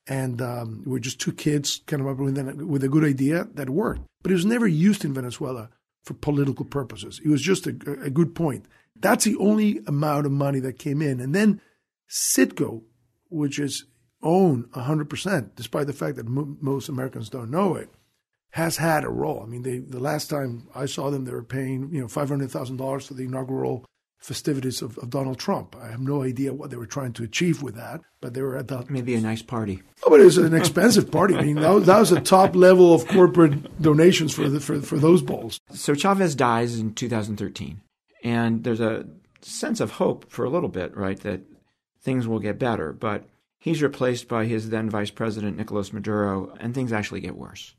[0.08, 3.69] And um, we're just two kids kind of up with, with a good idea that
[3.69, 4.01] worked.
[4.21, 5.69] But it was never used in Venezuela
[6.03, 7.19] for political purposes.
[7.23, 8.65] It was just a, a good point.
[8.99, 11.19] That's the only amount of money that came in.
[11.19, 11.61] And then
[12.09, 12.83] Citgo,
[13.29, 13.85] which is
[14.21, 17.89] owned 100%, despite the fact that m- most Americans don't know it,
[18.51, 19.41] has had a role.
[19.41, 22.29] I mean, they, the last time I saw them, they were paying you know five
[22.29, 23.85] hundred thousand dollars for the inaugural
[24.21, 25.75] festivities of, of, Donald Trump.
[25.75, 28.55] I have no idea what they were trying to achieve with that, but they were
[28.55, 28.89] at that.
[28.89, 29.81] Maybe a nice party.
[30.03, 31.36] Oh, but it was an expensive party.
[31.36, 34.79] I mean, that was, that was a top level of corporate donations for the, for
[34.81, 35.60] for those balls.
[35.73, 37.81] So Chavez dies in 2013,
[38.23, 39.05] and there's a
[39.41, 41.41] sense of hope for a little bit, right, that
[42.01, 42.93] things will get better.
[42.93, 43.25] But
[43.57, 47.75] he's replaced by his then vice president Nicolas Maduro, and things actually get worse.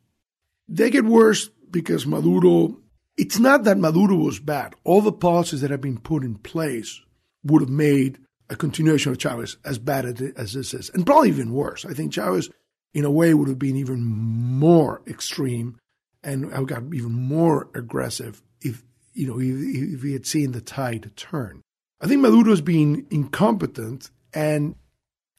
[0.68, 2.78] They get worse because Maduro,
[3.16, 4.74] it's not that Maduro was bad.
[4.84, 7.00] All the policies that have been put in place
[7.44, 10.04] would have made a continuation of Chavez as bad
[10.36, 11.84] as this is, and probably even worse.
[11.84, 12.50] I think Chavez,
[12.94, 15.78] in a way, would have been even more extreme
[16.22, 21.10] and got even more aggressive if you know if, if he had seen the tide
[21.16, 21.62] turn.
[22.00, 24.74] I think Maduro's been incompetent, and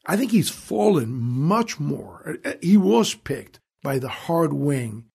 [0.05, 2.37] I think he's fallen much more.
[2.61, 5.05] He was picked by the hard wing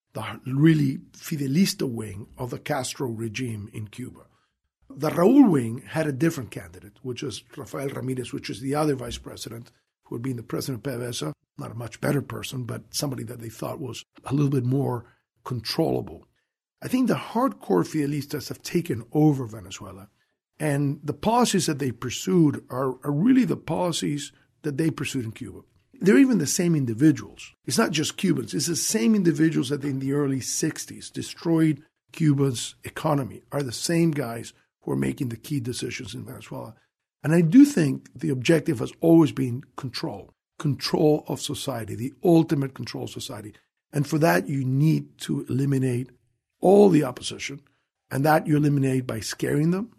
[0.44, 4.20] the really Fidelista wing of the Castro regime in Cuba.
[4.90, 8.94] The Raul wing had a different candidate, which was Rafael Ramirez, which is the other
[8.94, 9.70] vice president
[10.04, 11.33] who had been the president of PDVSA.
[11.59, 15.04] Not a much better person, but somebody that they thought was a little bit more
[15.44, 16.26] controllable.
[16.81, 20.09] I think the hardcore Fidelistas have taken over Venezuela,
[20.61, 25.33] and the policies that they pursued are, are really the policies that they pursued in
[25.33, 25.61] Cuba.
[26.01, 27.53] They're even the same individuals.
[27.67, 31.83] It's not just Cubans, it's the same individuals that in the early 60s destroyed
[32.13, 36.75] Cuba's economy, are the same guys who are making the key decisions in Venezuela.
[37.23, 42.75] And I do think the objective has always been control, control of society, the ultimate
[42.75, 43.55] control of society.
[43.93, 46.11] And for that, you need to eliminate
[46.61, 47.61] all the opposition,
[48.11, 49.93] and that you eliminate by scaring them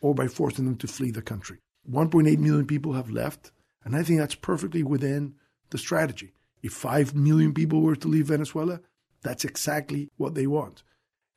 [0.00, 1.58] or by forcing them to flee the country.
[1.90, 3.50] 1.8 million people have left,
[3.84, 5.34] and I think that's perfectly within
[5.72, 6.32] the strategy.
[6.62, 8.80] If 5 million people were to leave Venezuela,
[9.22, 10.84] that's exactly what they want.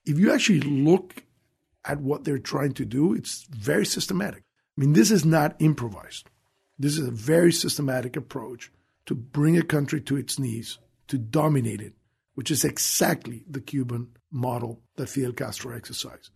[0.06, 1.24] If you actually look
[1.84, 4.44] at what they're trying to do, it's very systematic.
[4.78, 6.30] I mean, this is not improvised.
[6.78, 8.72] This is a very systematic approach
[9.06, 11.94] to bring a country to its knees, to dominate it,
[12.34, 16.32] which is exactly the Cuban model that Fidel Castro exercised.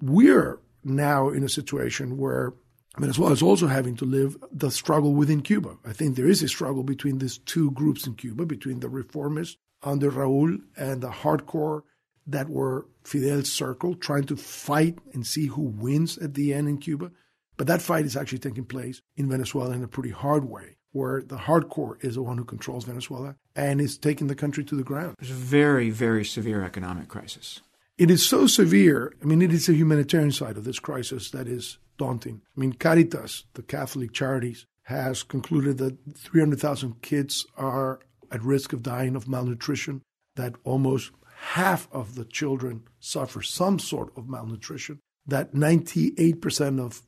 [0.00, 2.52] We're now in a situation where
[2.98, 5.76] Venezuela is also having to live the struggle within Cuba.
[5.84, 9.56] I think there is a struggle between these two groups in Cuba, between the reformists
[9.82, 11.82] under Raul and the hardcore
[12.26, 16.78] that were Fidel's circle, trying to fight and see who wins at the end in
[16.78, 17.10] Cuba.
[17.56, 21.22] But that fight is actually taking place in Venezuela in a pretty hard way, where
[21.22, 24.82] the hardcore is the one who controls Venezuela and is taking the country to the
[24.82, 25.16] ground.
[25.18, 27.60] There's a very, very severe economic crisis.
[27.98, 29.14] It is so severe.
[29.22, 32.42] I mean, it is the humanitarian side of this crisis that is daunting.
[32.56, 38.82] I mean, Caritas, the Catholic Charities, has concluded that 300,000 kids are at risk of
[38.82, 40.02] dying of malnutrition,
[40.36, 41.12] that almost
[41.52, 47.02] half of the children suffer some sort of malnutrition, that 98% of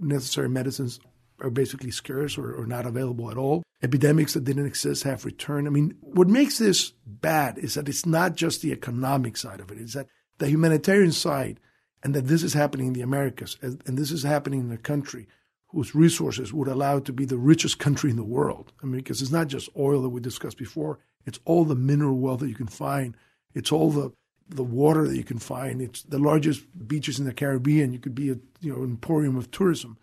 [0.00, 1.00] necessary medicines
[1.40, 3.62] are basically scarce or, or, not available at all.
[3.82, 5.66] Epidemics that didn't exist have returned.
[5.66, 9.70] I mean, what makes this bad is that it's not just the economic side of
[9.70, 10.06] it, it's that
[10.38, 11.60] the humanitarian side
[12.06, 15.26] and that this is happening in the Americas, and this is happening in a country
[15.70, 18.72] whose resources would allow it to be the richest country in the world.
[18.80, 22.16] I mean, because it's not just oil that we discussed before, it's all the mineral
[22.16, 23.16] wealth that you can find,
[23.54, 24.12] it's all the
[24.48, 27.92] the water that you can find, it's the largest beaches in the Caribbean.
[27.92, 29.98] You could be a you know emporium of tourism.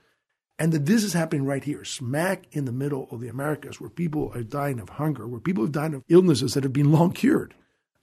[0.60, 3.90] And that this is happening right here, smack in the middle of the Americas, where
[3.90, 7.14] people are dying of hunger, where people are dying of illnesses that have been long
[7.14, 7.54] cured,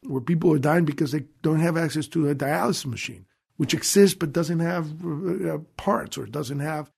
[0.04, 3.26] where people are dying because they don't have access to a dialysis machine,
[3.60, 6.90] which exists but doesn't have uh, parts or doesn't have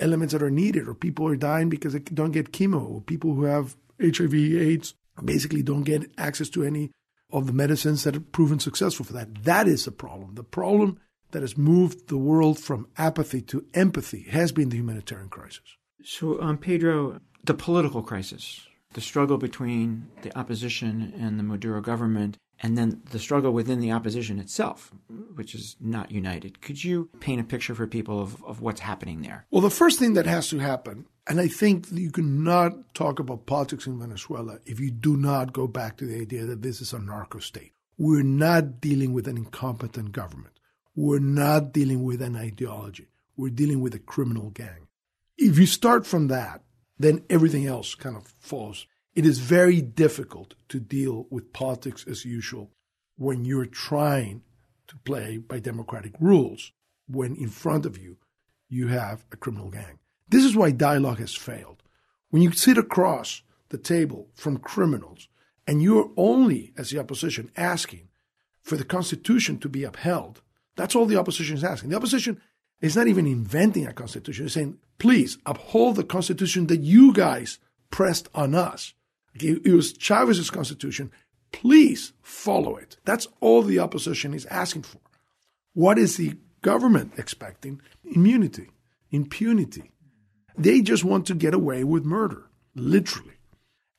[0.00, 3.34] elements that are needed, or people are dying because they don't get chemo, or people
[3.34, 6.90] who have HIV, AIDS basically don't get access to any
[7.30, 9.44] of the medicines that have proven successful for that.
[9.44, 10.34] That is the problem.
[10.34, 10.98] The problem
[11.30, 15.76] that has moved the world from apathy to empathy has been the humanitarian crisis.
[16.02, 22.38] So, um, Pedro, the political crisis, the struggle between the opposition and the Maduro government
[22.60, 24.92] and then the struggle within the opposition itself,
[25.34, 26.60] which is not united.
[26.60, 29.46] Could you paint a picture for people of, of what's happening there?
[29.50, 33.46] Well, the first thing that has to happen, and I think you cannot talk about
[33.46, 36.92] politics in Venezuela if you do not go back to the idea that this is
[36.92, 37.72] a narco state.
[37.96, 40.58] We're not dealing with an incompetent government.
[40.94, 43.08] We're not dealing with an ideology.
[43.36, 44.88] We're dealing with a criminal gang.
[45.36, 46.62] If you start from that,
[46.98, 52.24] then everything else kind of falls it is very difficult to deal with politics as
[52.24, 52.70] usual
[53.16, 54.42] when you're trying
[54.86, 56.72] to play by democratic rules
[57.08, 58.16] when in front of you
[58.68, 59.98] you have a criminal gang.
[60.28, 61.82] This is why dialogue has failed.
[62.30, 65.28] When you sit across the table from criminals
[65.66, 68.08] and you're only, as the opposition, asking
[68.62, 70.42] for the Constitution to be upheld,
[70.76, 71.90] that's all the opposition is asking.
[71.90, 72.40] The opposition
[72.80, 74.44] is not even inventing a Constitution.
[74.44, 77.58] It's saying, please uphold the Constitution that you guys
[77.90, 78.92] pressed on us.
[79.64, 81.10] Was Chavez's Constitution.
[81.52, 82.96] Please follow it.
[83.04, 85.00] That's all the opposition is asking for.
[85.74, 87.80] What is the government expecting?
[88.04, 88.70] Immunity,
[89.10, 89.90] impunity.
[90.56, 93.34] They just want to get away with murder, literally.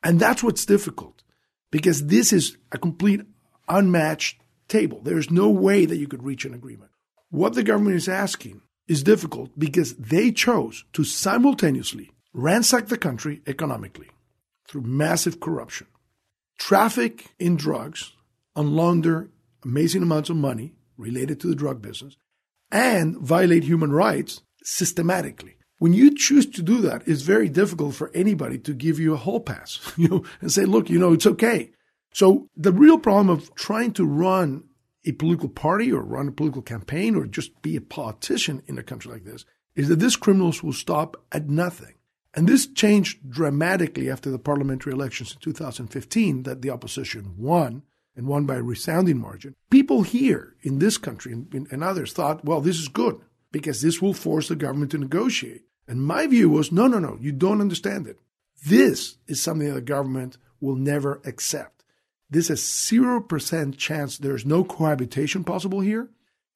[0.04, 1.24] And that's what's difficult
[1.72, 3.22] because this is a complete
[3.68, 5.02] unmatched table.
[5.04, 6.92] There's no way that you could reach an agreement.
[7.30, 13.42] What the government is asking is difficult because they chose to simultaneously ransack the country
[13.46, 14.08] economically
[14.70, 15.88] through massive corruption,
[16.58, 18.14] traffic in drugs,
[18.56, 19.30] launder
[19.64, 22.16] amazing amounts of money related to the drug business,
[22.72, 25.56] and violate human rights systematically.
[25.80, 29.18] When you choose to do that, it's very difficult for anybody to give you a
[29.18, 31.72] hall pass, you know, and say, look, you know, it's okay.
[32.14, 34.66] So the real problem of trying to run
[35.06, 38.84] a political party or run a political campaign or just be a politician in a
[38.84, 39.46] country like this
[39.76, 41.94] is that these criminals will stop at nothing.
[42.34, 47.84] And this changed dramatically after the parliamentary elections in 2015 that the opposition won
[48.16, 49.56] and won by a resounding margin.
[49.70, 53.20] People here in this country and, and others thought, well, this is good
[53.52, 55.64] because this will force the government to negotiate.
[55.88, 58.20] And my view was no, no, no, you don't understand it.
[58.66, 61.84] This is something that the government will never accept.
[62.30, 66.10] This is 0% chance there's no cohabitation possible here.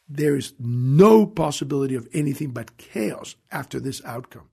[0.07, 4.49] There is no possibility of anything but chaos after this outcome.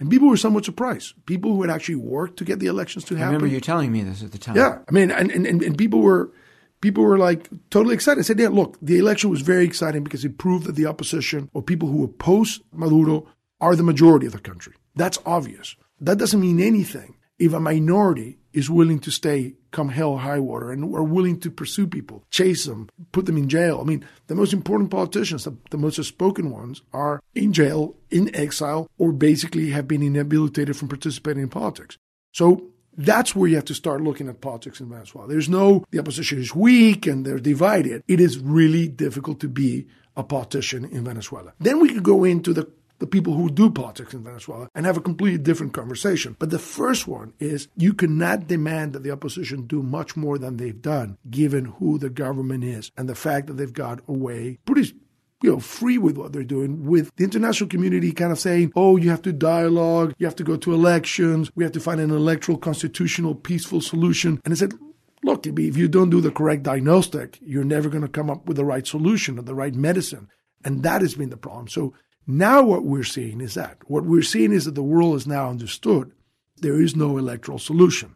[0.00, 1.14] And people were somewhat surprised.
[1.26, 3.28] People who had actually worked to get the elections to happen.
[3.28, 4.56] I remember you telling me this at the time.
[4.56, 4.78] Yeah.
[4.88, 6.32] I mean, and, and, and people were
[6.80, 8.20] people were like totally excited.
[8.20, 11.50] I said, yeah, look, the election was very exciting because it proved that the opposition
[11.52, 13.28] or people who oppose Maduro
[13.60, 14.74] are the majority of the country.
[14.96, 15.76] That's obvious.
[16.00, 20.38] That doesn't mean anything if a minority is willing to stay come hell or high
[20.38, 23.78] water and are willing to pursue people, chase them, put them in jail.
[23.80, 28.34] I mean, the most important politicians, the, the most outspoken ones, are in jail, in
[28.34, 31.98] exile, or basically have been inhabilitated from participating in politics.
[32.32, 35.28] So that's where you have to start looking at politics in Venezuela.
[35.28, 38.02] There's no, the opposition is weak and they're divided.
[38.08, 39.86] It is really difficult to be
[40.16, 41.52] a politician in Venezuela.
[41.60, 42.68] Then we could go into the
[43.00, 46.36] the people who do politics in Venezuela and have a completely different conversation.
[46.38, 50.56] But the first one is you cannot demand that the opposition do much more than
[50.56, 54.94] they've done, given who the government is and the fact that they've got away pretty
[55.42, 58.98] you know, free with what they're doing, with the international community kind of saying, oh,
[58.98, 62.10] you have to dialogue, you have to go to elections, we have to find an
[62.10, 64.38] electoral, constitutional, peaceful solution.
[64.44, 64.74] And I said,
[65.22, 68.58] look, if you don't do the correct diagnostic, you're never going to come up with
[68.58, 70.28] the right solution or the right medicine.
[70.62, 71.68] And that has been the problem.
[71.68, 71.94] So
[72.26, 73.78] now, what we're seeing is that.
[73.86, 76.12] What we're seeing is that the world has now understood
[76.58, 78.14] there is no electoral solution.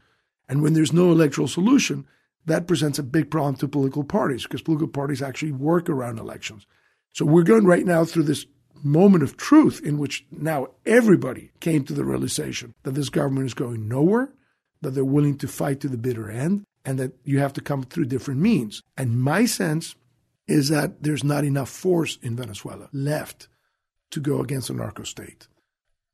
[0.48, 2.06] And when there's no electoral solution,
[2.46, 6.66] that presents a big problem to political parties because political parties actually work around elections.
[7.12, 8.46] So we're going right now through this
[8.82, 13.54] moment of truth in which now everybody came to the realization that this government is
[13.54, 14.30] going nowhere,
[14.82, 17.82] that they're willing to fight to the bitter end, and that you have to come
[17.82, 18.82] through different means.
[18.98, 19.94] And my sense
[20.46, 23.48] is that there's not enough force in Venezuela left
[24.14, 25.46] to go against a narco state.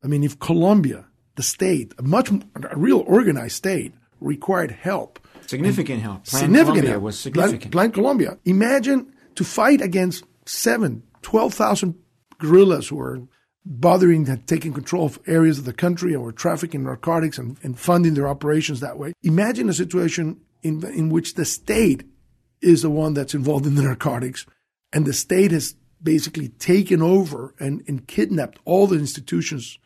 [0.02, 6.02] I mean, if Colombia, the state, a much a real organized state, required help, significant
[6.02, 7.62] help, Plan significant Colombia help, was significant.
[7.62, 8.38] Plan, Plan Colombia.
[8.44, 11.94] Imagine to fight against seven, 12,000
[12.38, 13.20] guerrillas who are
[13.64, 17.78] bothering and taking control of areas of the country and were trafficking narcotics and, and
[17.78, 19.12] funding their operations that way.
[19.22, 22.04] Imagine a situation in, in which the state
[22.62, 24.46] is the one that's involved in the narcotics
[24.92, 29.78] and the state has basically taken over and, and kidnapped all the institutions.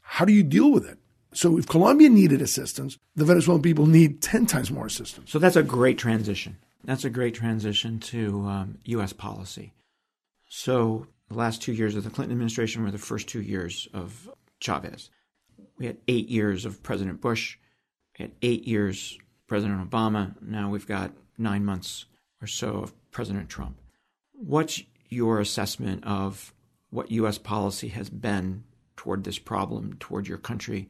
[0.00, 0.98] How do you deal with it?
[1.32, 5.30] So if Colombia needed assistance, the Venezuelan people need 10 times more assistance.
[5.30, 6.58] So that's a great transition.
[6.84, 9.12] That's a great transition to um, U.S.
[9.12, 9.72] policy.
[10.48, 14.28] So the last two years of the Clinton administration were the first two years of
[14.60, 15.10] Chavez.
[15.78, 17.56] We had eight years of President Bush.
[18.18, 20.34] We had eight years President Obama.
[20.42, 22.06] Now we've got nine months
[22.42, 23.76] or so of President Trump.
[24.32, 26.54] What's your assessment of
[26.90, 27.38] what U.S.
[27.38, 28.64] policy has been
[28.96, 30.88] toward this problem, toward your country.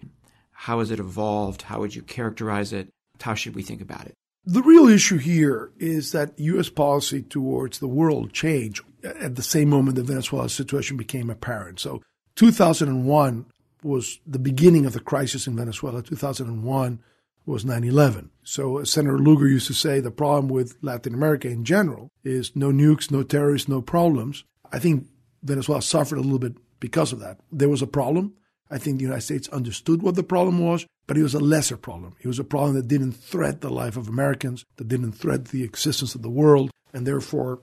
[0.52, 1.62] How has it evolved?
[1.62, 2.88] How would you characterize it?
[3.20, 4.14] How should we think about it?
[4.44, 6.70] The real issue here is that U.S.
[6.70, 11.80] policy towards the world changed at the same moment the Venezuela situation became apparent.
[11.80, 12.02] So
[12.36, 13.46] 2001
[13.82, 16.02] was the beginning of the crisis in Venezuela.
[16.02, 17.00] 2001
[17.46, 18.30] was 9 11.
[18.42, 22.70] So Senator Lugar used to say the problem with Latin America in general is no
[22.70, 24.44] nukes, no terrorists, no problems.
[24.72, 25.06] I think
[25.42, 27.38] Venezuela suffered a little bit because of that.
[27.50, 28.34] There was a problem.
[28.70, 31.76] I think the United States understood what the problem was, but it was a lesser
[31.76, 32.14] problem.
[32.20, 35.64] It was a problem that didn't threat the life of Americans, that didn't threat the
[35.64, 37.62] existence of the world, and therefore,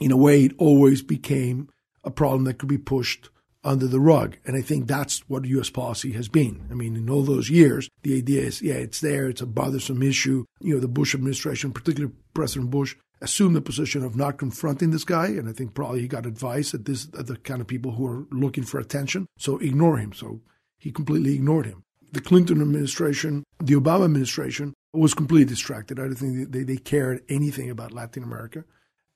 [0.00, 1.68] in a way, it always became
[2.02, 3.28] a problem that could be pushed
[3.62, 4.36] under the rug.
[4.44, 5.70] And I think that's what U.S.
[5.70, 6.66] policy has been.
[6.70, 10.02] I mean, in all those years, the idea is, yeah, it's there, it's a bothersome
[10.02, 10.44] issue.
[10.60, 15.04] You know, the Bush administration, particularly President Bush, assumed the position of not confronting this
[15.04, 15.26] guy.
[15.26, 18.06] And I think probably he got advice that this are the kind of people who
[18.06, 19.26] are looking for attention.
[19.36, 20.12] So ignore him.
[20.12, 20.40] So
[20.78, 21.84] he completely ignored him.
[22.12, 26.00] The Clinton administration, the Obama administration was completely distracted.
[26.00, 28.64] I don't think they, they cared anything about Latin America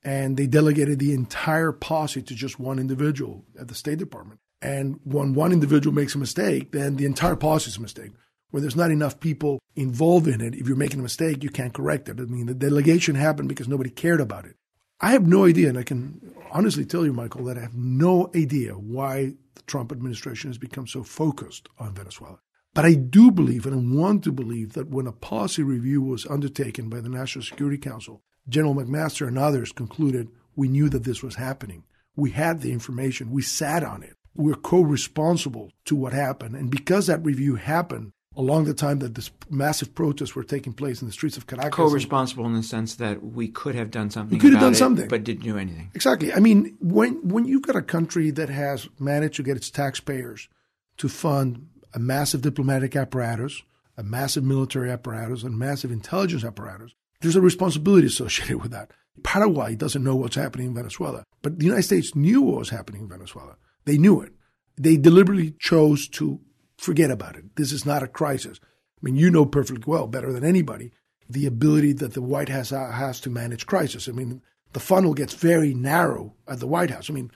[0.04, 4.40] and they delegated the entire posse to just one individual at the State Department.
[4.60, 8.12] And when one individual makes a mistake, then the entire posse is a mistake.
[8.50, 11.74] When there's not enough people involved in it, if you're making a mistake, you can't
[11.74, 12.20] correct it.
[12.20, 14.56] I mean, the delegation happened because nobody cared about it.
[15.00, 18.30] I have no idea, and I can honestly tell you, Michael, that I have no
[18.34, 22.38] idea why the Trump administration has become so focused on Venezuela.
[22.74, 26.26] But I do believe, and I want to believe, that when a policy review was
[26.26, 31.22] undertaken by the National Security Council, General McMaster and others concluded we knew that this
[31.22, 31.84] was happening.
[32.16, 34.16] We had the information, we sat on it.
[34.34, 36.56] We're co responsible to what happened.
[36.56, 41.00] And because that review happened along the time that this massive protests were taking place
[41.00, 41.74] in the streets of Caracas.
[41.74, 44.36] Co responsible in the sense that we could have done something.
[44.36, 45.08] We could have done it, something.
[45.08, 45.90] But didn't do anything.
[45.94, 46.32] Exactly.
[46.32, 50.48] I mean, when, when you've got a country that has managed to get its taxpayers
[50.96, 53.62] to fund a massive diplomatic apparatus,
[53.96, 56.92] a massive military apparatus, and massive intelligence apparatus,
[57.24, 58.90] there's a responsibility associated with that.
[59.22, 63.02] Paraguay doesn't know what's happening in Venezuela, but the United States knew what was happening
[63.02, 63.56] in Venezuela.
[63.86, 64.32] They knew it.
[64.76, 66.40] They deliberately chose to
[66.76, 67.56] forget about it.
[67.56, 68.60] This is not a crisis.
[68.62, 70.92] I mean, you know perfectly well, better than anybody,
[71.28, 74.08] the ability that the White House has to manage crisis.
[74.08, 74.42] I mean,
[74.74, 77.08] the funnel gets very narrow at the White House.
[77.08, 77.30] I mean,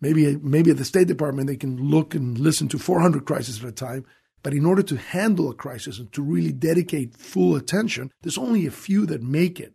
[0.00, 3.68] maybe maybe at the State Department they can look and listen to 400 crises at
[3.68, 4.04] a time,
[4.42, 8.66] but in order to handle a crisis and to really dedicate full attention, there's only
[8.66, 9.74] a few that make it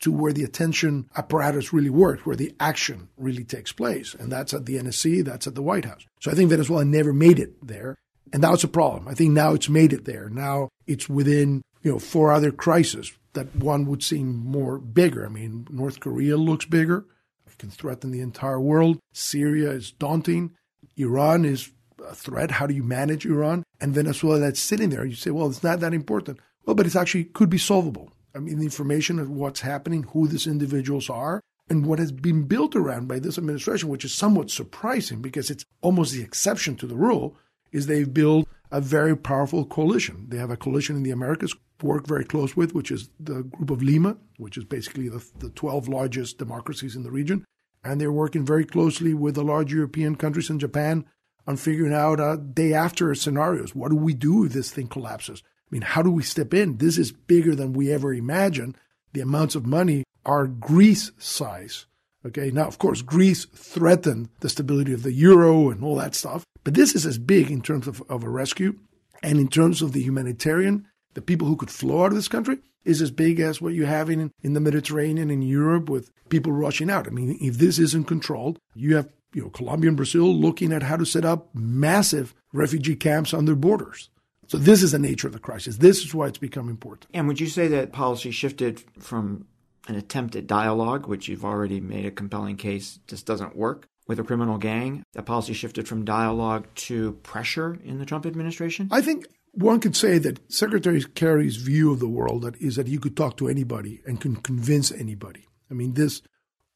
[0.00, 4.14] to where the attention apparatus really works, where the action really takes place.
[4.14, 6.04] And that's at the NSC, that's at the White House.
[6.20, 7.96] So I think Venezuela never made it there.
[8.32, 9.08] And that's a problem.
[9.08, 10.28] I think now it's made it there.
[10.28, 15.24] Now it's within, you know, four other crises that one would seem more bigger.
[15.24, 17.06] I mean, North Korea looks bigger.
[17.46, 18.98] It can threaten the entire world.
[19.12, 20.54] Syria is daunting.
[20.96, 21.72] Iran is
[22.06, 22.52] a threat.
[22.52, 23.64] How do you manage Iran?
[23.80, 25.04] And Venezuela that's sitting there.
[25.04, 26.38] You say, well, it's not that important.
[26.66, 28.12] Well, but it actually could be solvable.
[28.34, 32.44] I mean, the information of what's happening, who these individuals are, and what has been
[32.44, 36.86] built around by this administration, which is somewhat surprising because it's almost the exception to
[36.86, 37.36] the rule,
[37.72, 40.26] is they've built a very powerful coalition.
[40.28, 43.70] They have a coalition in the Americas, work very close with, which is the Group
[43.70, 47.44] of Lima, which is basically the, the 12 largest democracies in the region.
[47.84, 51.06] And they're working very closely with the large European countries and Japan
[51.48, 53.74] on figuring out uh, day after scenarios.
[53.74, 55.42] What do we do if this thing collapses?
[55.46, 56.76] I mean, how do we step in?
[56.76, 58.76] This is bigger than we ever imagined.
[59.14, 61.86] The amounts of money are Greece size.
[62.26, 66.44] Okay, now, of course, Greece threatened the stability of the euro and all that stuff,
[66.64, 68.78] but this is as big in terms of, of a rescue
[69.22, 72.58] and in terms of the humanitarian, the people who could flow out of this country
[72.84, 76.52] is as big as what you have in, in the Mediterranean in Europe with people
[76.52, 77.06] rushing out.
[77.06, 80.82] I mean, if this isn't controlled, you have you know, Colombia and Brazil looking at
[80.82, 84.10] how to set up massive refugee camps on their borders.
[84.46, 85.76] So this is the nature of the crisis.
[85.76, 87.10] This is why it's become important.
[87.12, 89.46] And would you say that policy shifted from
[89.88, 94.18] an attempt at dialogue, which you've already made a compelling case just doesn't work with
[94.18, 95.04] a criminal gang?
[95.12, 98.88] That policy shifted from dialogue to pressure in the Trump administration?
[98.90, 102.86] I think one could say that Secretary Kerry's view of the world that is that
[102.86, 105.46] you could talk to anybody and can convince anybody.
[105.70, 106.22] I mean, this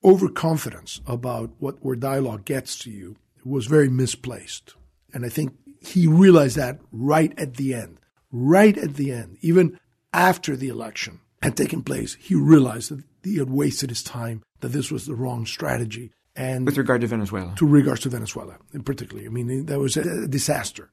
[0.04, 4.74] overconfidence about what where dialogue gets to you was very misplaced.
[5.12, 7.98] And I think he realized that right at the end,
[8.30, 9.78] right at the end, even
[10.12, 14.68] after the election had taken place, he realized that he had wasted his time, that
[14.68, 16.12] this was the wrong strategy.
[16.34, 19.96] And with regard to Venezuela, to regards to Venezuela, in particular, I mean, that was
[19.96, 20.88] a disaster.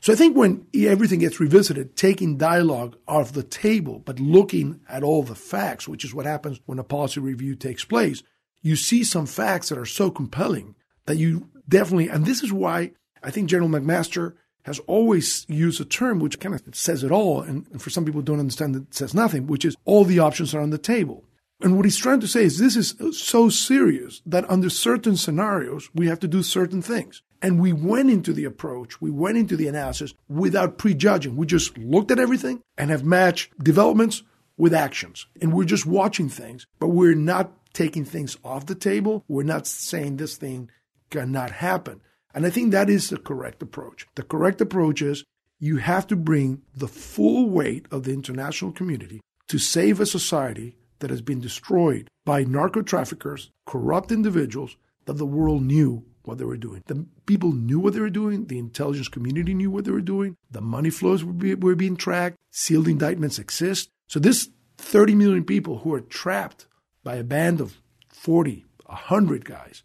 [0.00, 5.02] So I think when everything gets revisited, taking dialogue off the table, but looking at
[5.02, 8.22] all the facts, which is what happens when a policy review takes place,
[8.64, 12.92] you see some facts that are so compelling that you definitely, and this is why
[13.22, 17.42] I think General McMaster has always used a term which kind of says it all,
[17.42, 20.54] and, and for some people don't understand it says nothing, which is all the options
[20.54, 21.24] are on the table.
[21.60, 25.90] And what he's trying to say is this is so serious that under certain scenarios,
[25.94, 27.22] we have to do certain things.
[27.40, 31.36] And we went into the approach, we went into the analysis without prejudging.
[31.36, 34.22] We just looked at everything and have matched developments
[34.56, 35.26] with actions.
[35.42, 39.24] And we're just watching things, but we're not taking things off the table.
[39.28, 40.70] We're not saying this thing
[41.10, 42.00] cannot happen.
[42.32, 44.06] And I think that is the correct approach.
[44.14, 45.24] The correct approach is
[45.60, 50.76] you have to bring the full weight of the international community to save a society
[51.00, 56.44] that has been destroyed by narco traffickers, corrupt individuals that the world knew what they
[56.44, 56.82] were doing.
[56.86, 58.46] The people knew what they were doing.
[58.46, 60.36] The intelligence community knew what they were doing.
[60.50, 62.38] The money flows were, be, were being tracked.
[62.50, 63.90] Sealed indictments exist.
[64.08, 64.48] So this
[64.78, 66.66] 30 million people who are trapped
[67.04, 69.82] by a band of 40, 100 guys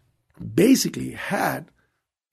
[0.55, 1.69] basically had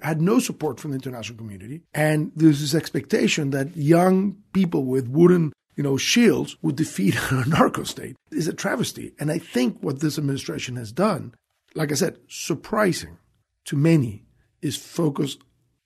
[0.00, 1.82] had no support from the international community.
[1.94, 7.48] And there's this expectation that young people with wooden you know, shields would defeat a
[7.48, 9.12] narco state is a travesty.
[9.20, 11.34] And I think what this administration has done,
[11.74, 13.18] like I said, surprising
[13.66, 14.24] to many,
[14.62, 15.36] is focus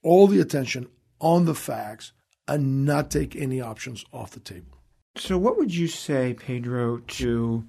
[0.02, 0.88] all the attention
[1.20, 2.12] on the facts
[2.48, 4.78] and not take any options off the table.
[5.16, 7.64] So, what would you say, Pedro, to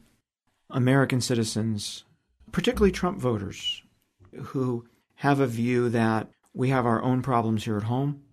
[0.71, 2.03] American citizens,
[2.51, 3.81] particularly Trump voters,
[4.35, 8.23] who have a view that we have our own problems here at home?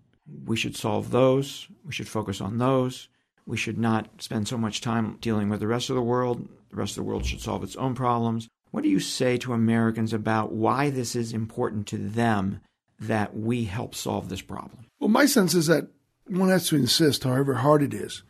[0.44, 1.68] We should solve those.
[1.84, 3.08] We should focus on those.
[3.46, 6.48] We should not spend so much time dealing with the rest of the world.
[6.70, 8.48] The rest of the world should solve its own problems.
[8.70, 12.60] What do you say to Americans about why this is important to them
[13.00, 14.86] that we help solve this problem?
[15.00, 15.88] Well, my sense is that
[16.26, 18.22] one has to insist, however hard it is,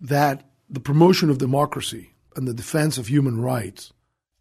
[0.00, 3.92] that the promotion of democracy and the defense of human rights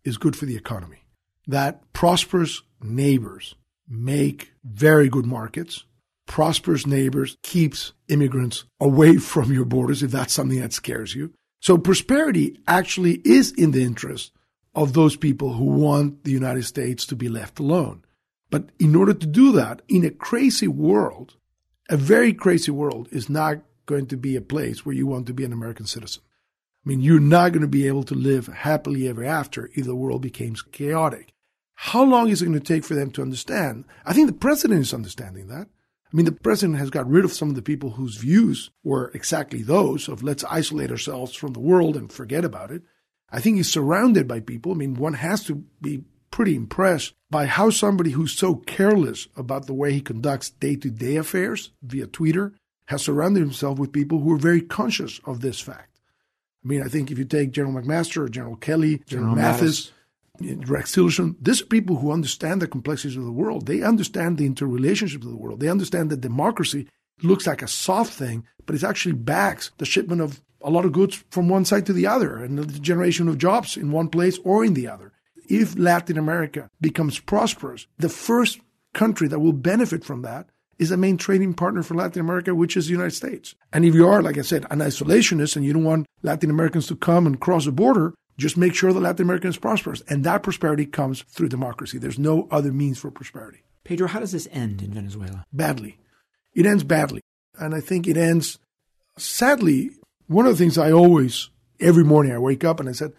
[0.04, 1.04] is good for the economy.
[1.48, 3.56] That prosperous neighbors
[3.88, 5.86] make very good markets
[6.26, 11.34] prosperous neighbors keeps immigrants away from your borders if that's something that scares you.
[11.60, 14.32] So prosperity actually is in the interest
[14.76, 18.04] of those people who want the United States to be left alone.
[18.50, 21.36] But in order to do that, in a crazy world,
[21.90, 25.34] a very crazy world is not going to be a place where you want to
[25.34, 26.24] be an American citizen.
[26.86, 29.96] I mean, you're not going to be able to live happily ever after if the
[29.96, 31.34] world becomes chaotic.
[31.76, 33.86] How long is it going to take for them to understand?
[34.06, 35.68] I think the president is understanding that.
[35.68, 39.12] I mean, the president has got rid of some of the people whose views were
[39.14, 42.84] exactly those of let's isolate ourselves from the world and forget about it.
[43.32, 44.74] I think he's surrounded by people.
[44.74, 49.66] I mean, one has to be pretty impressed by how somebody who's so careless about
[49.66, 52.54] the way he conducts day to day affairs via Twitter
[52.88, 55.93] has surrounded himself with people who are very conscious of this fact.
[56.64, 59.92] I mean, I think if you take General McMaster or General Kelly, General, General Mattis,
[60.42, 63.66] Mattis Rex Tillerson, these are people who understand the complexities of the world.
[63.66, 65.60] They understand the interrelationships of the world.
[65.60, 66.88] They understand that democracy
[67.22, 70.94] looks like a soft thing, but it actually backs the shipment of a lot of
[70.94, 74.40] goods from one side to the other and the generation of jobs in one place
[74.44, 75.12] or in the other.
[75.50, 78.60] If Latin America becomes prosperous, the first
[78.94, 80.48] country that will benefit from that
[80.80, 83.56] is a main trading partner for Latin America, which is the United States.
[83.72, 86.88] And if you are, like I said, an isolationist and you don't want Latin Americans
[86.88, 90.02] to come and cross the border, just make sure that Latin America is prosperous.
[90.10, 91.98] And that prosperity comes through democracy.
[91.98, 93.60] There's no other means for prosperity.
[93.84, 95.46] Pedro, how does this end in Venezuela?
[95.54, 96.00] Badly.
[96.56, 97.22] It ends badly.
[97.60, 98.60] And I think it ends
[99.18, 99.92] sadly.
[100.28, 101.50] One of the things I always,
[101.80, 103.14] every morning I wake up and I said,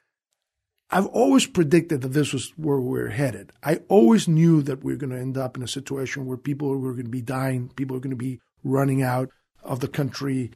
[0.90, 3.52] I've always predicted that this was where we're headed.
[3.62, 6.68] I always knew that we are going to end up in a situation where people
[6.68, 9.30] were going to be dying, people are going to be running out
[9.62, 10.52] of the country.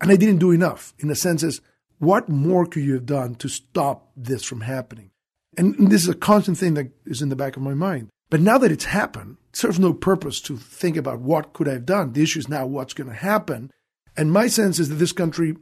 [0.00, 1.60] And I didn't do enough in the sense as
[1.98, 5.10] what more could you have done to stop this from happening?
[5.56, 8.10] And this is a constant thing that is in the back of my mind.
[8.28, 11.74] But now that it's happened, it serves no purpose to think about what could I
[11.74, 12.12] have done.
[12.12, 13.70] The issue is now what's going to happen.
[14.16, 15.56] And my sense is that this country,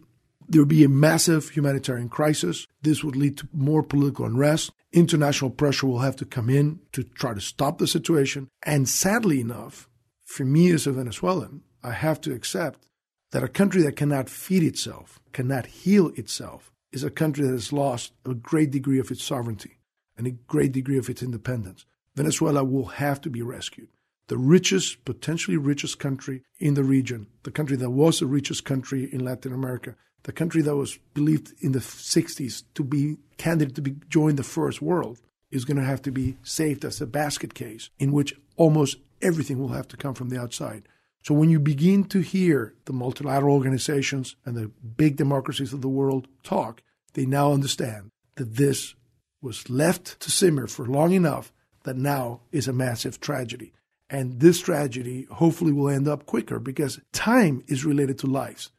[0.48, 2.66] there will be a massive humanitarian crisis.
[2.82, 4.72] This would lead to more political unrest.
[4.92, 8.48] International pressure will have to come in to try to stop the situation.
[8.62, 9.88] And sadly enough,
[10.24, 12.88] for me as a Venezuelan, I have to accept
[13.32, 17.72] that a country that cannot feed itself, cannot heal itself, is a country that has
[17.72, 19.78] lost a great degree of its sovereignty
[20.16, 21.84] and a great degree of its independence.
[22.14, 23.88] Venezuela will have to be rescued.
[24.28, 29.12] The richest, potentially richest country in the region, the country that was the richest country
[29.12, 33.82] in Latin America, the country that was believed in the 60s to be candidate to
[33.82, 35.20] be join the first world,
[35.50, 39.58] is going to have to be saved as a basket case in which almost everything
[39.58, 40.88] will have to come from the outside.
[41.22, 45.88] So when you begin to hear the multilateral organizations and the big democracies of the
[45.88, 46.82] world talk,
[47.14, 48.94] they now understand that this
[49.40, 51.52] was left to simmer for long enough
[51.84, 53.72] that now is a massive tragedy.
[54.10, 58.70] And this tragedy hopefully will end up quicker because time is related to lives.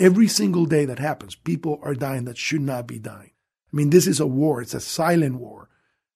[0.00, 3.32] Every single day that happens, people are dying that should not be dying.
[3.70, 5.68] I mean, this is a war, it's a silent war.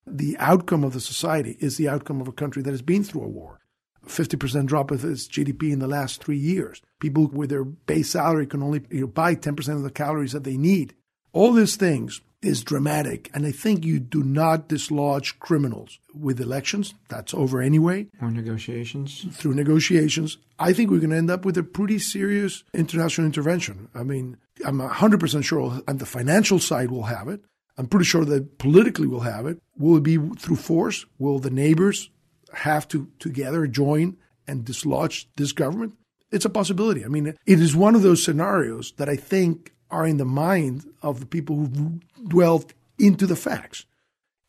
[0.06, 3.24] The outcome of the society is the outcome of a country that has been through
[3.24, 3.60] a war.
[4.06, 6.80] 50% drop of its GDP in the last three years.
[6.98, 10.44] People with their base salary can only you know, buy 10% of the calories that
[10.44, 10.94] they need.
[11.34, 13.30] All these things is dramatic.
[13.34, 16.94] And I think you do not dislodge criminals with elections.
[17.08, 18.08] That's over anyway.
[18.20, 19.26] Or negotiations.
[19.32, 20.38] Through negotiations.
[20.58, 23.88] I think we're going to end up with a pretty serious international intervention.
[23.94, 27.40] I mean, I'm 100% sure on the financial side we'll have it.
[27.76, 29.58] I'm pretty sure that politically we'll have it.
[29.76, 31.06] Will it be through force?
[31.18, 32.10] Will the neighbors
[32.52, 34.16] have to together join
[34.46, 35.94] and dislodge this government?
[36.30, 37.04] It's a possibility.
[37.04, 40.84] I mean, it is one of those scenarios that I think are in the mind
[41.02, 43.86] of the people who dwelled into the facts.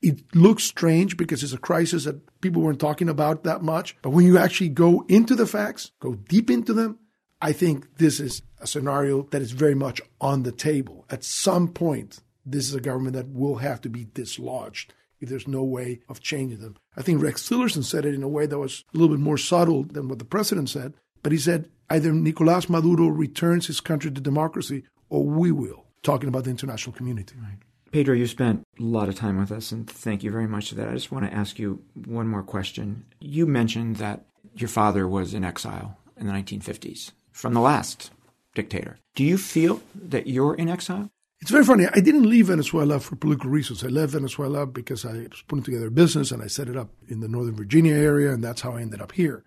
[0.01, 3.95] It looks strange because it's a crisis that people weren't talking about that much.
[4.01, 6.99] But when you actually go into the facts, go deep into them,
[7.41, 11.05] I think this is a scenario that is very much on the table.
[11.09, 15.47] At some point, this is a government that will have to be dislodged if there's
[15.47, 16.75] no way of changing them.
[16.95, 19.37] I think Rex Tillerson said it in a way that was a little bit more
[19.37, 24.11] subtle than what the president said, but he said either Nicolas Maduro returns his country
[24.11, 27.35] to democracy or we will, talking about the international community.
[27.41, 27.57] Right.
[27.91, 30.75] Pedro, you spent a lot of time with us, and thank you very much for
[30.75, 30.89] that.
[30.89, 33.05] I just want to ask you one more question.
[33.19, 38.11] You mentioned that your father was in exile in the 1950s from the last
[38.53, 38.97] dictator.
[39.15, 41.09] Do you feel that you're in exile?
[41.41, 41.85] It's very funny.
[41.93, 43.83] I didn't leave Venezuela for political reasons.
[43.83, 46.89] I left Venezuela because I was putting together a business and I set it up
[47.07, 49.43] in the Northern Virginia area, and that's how I ended up here.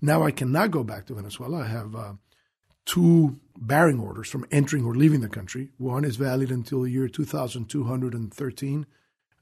[0.00, 1.62] Now I cannot go back to Venezuela.
[1.62, 2.12] I have uh,
[2.84, 5.70] two barring orders from entering or leaving the country.
[5.78, 8.86] One is valid until the year 2213,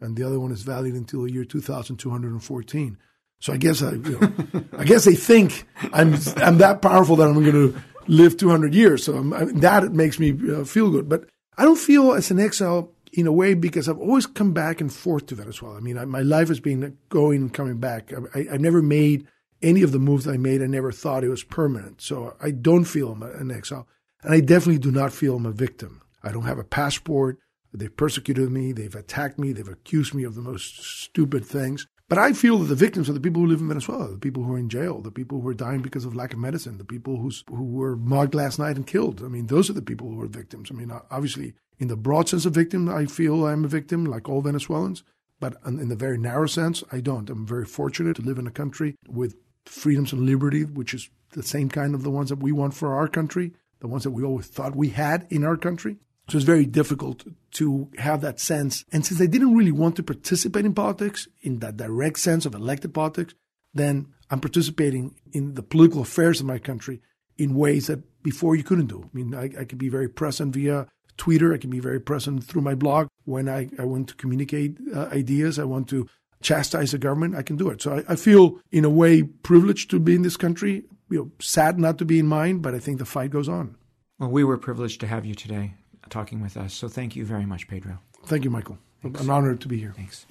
[0.00, 2.98] and the other one is valid until the year 2214.
[3.38, 7.28] So I guess I, you know, I guess they think I'm I'm that powerful that
[7.28, 9.04] I'm going to live 200 years.
[9.04, 11.08] So I, that makes me uh, feel good.
[11.08, 14.80] But I don't feel as an exile in a way because I've always come back
[14.80, 15.76] and forth to Venezuela.
[15.76, 18.12] I mean, I, my life has been going and coming back.
[18.34, 19.26] I, have never made
[19.62, 22.00] any of the moves I made, I never thought it was permanent.
[22.00, 23.86] So I don't feel I'm an exile.
[24.22, 26.02] And I definitely do not feel I'm a victim.
[26.22, 27.38] I don't have a passport.
[27.72, 28.72] They've persecuted me.
[28.72, 29.52] They've attacked me.
[29.52, 31.86] They've accused me of the most stupid things.
[32.08, 34.44] But I feel that the victims are the people who live in Venezuela, the people
[34.44, 36.84] who are in jail, the people who are dying because of lack of medicine, the
[36.84, 39.22] people who's, who were mugged last night and killed.
[39.24, 40.68] I mean, those are the people who are victims.
[40.70, 44.28] I mean, obviously, in the broad sense of victim, I feel I'm a victim, like
[44.28, 45.02] all Venezuelans.
[45.40, 47.28] But in the very narrow sense, I don't.
[47.28, 49.36] I'm very fortunate to live in a country with
[49.66, 52.94] freedoms and liberty, which is the same kind of the ones that we want for
[52.94, 55.96] our country, the ones that we always thought we had in our country.
[56.28, 58.84] So it's very difficult to have that sense.
[58.90, 62.54] And since I didn't really want to participate in politics in that direct sense of
[62.54, 63.34] elected politics,
[63.72, 67.00] then I'm participating in the political affairs of my country
[67.38, 69.04] in ways that before you couldn't do.
[69.04, 71.54] I mean, I, I could be very present via Twitter.
[71.54, 75.06] I can be very present through my blog when I, I want to communicate uh,
[75.12, 75.58] ideas.
[75.58, 76.08] I want to
[76.42, 77.82] chastise the government, I can do it.
[77.82, 80.84] So I, I, feel, in a way, privileged to be in this country.
[81.08, 83.76] You know, sad not to be in mine, but I think the fight goes on.
[84.18, 85.74] Well, we were privileged to have you today
[86.08, 86.74] talking with us.
[86.74, 87.98] So thank you very much, Pedro.
[88.26, 88.78] Thank you, Michael.
[89.02, 89.20] Thanks.
[89.20, 89.94] I'm honored to be here.
[89.96, 90.26] Thanks.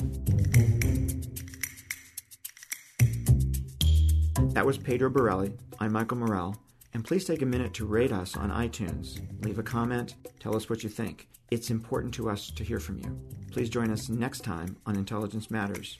[4.53, 5.57] That was Pedro Burelli.
[5.79, 6.57] I'm Michael Morell.
[6.93, 9.19] And please take a minute to rate us on iTunes.
[9.43, 11.27] Leave a comment, tell us what you think.
[11.51, 13.19] It's important to us to hear from you.
[13.51, 15.99] Please join us next time on Intelligence Matters.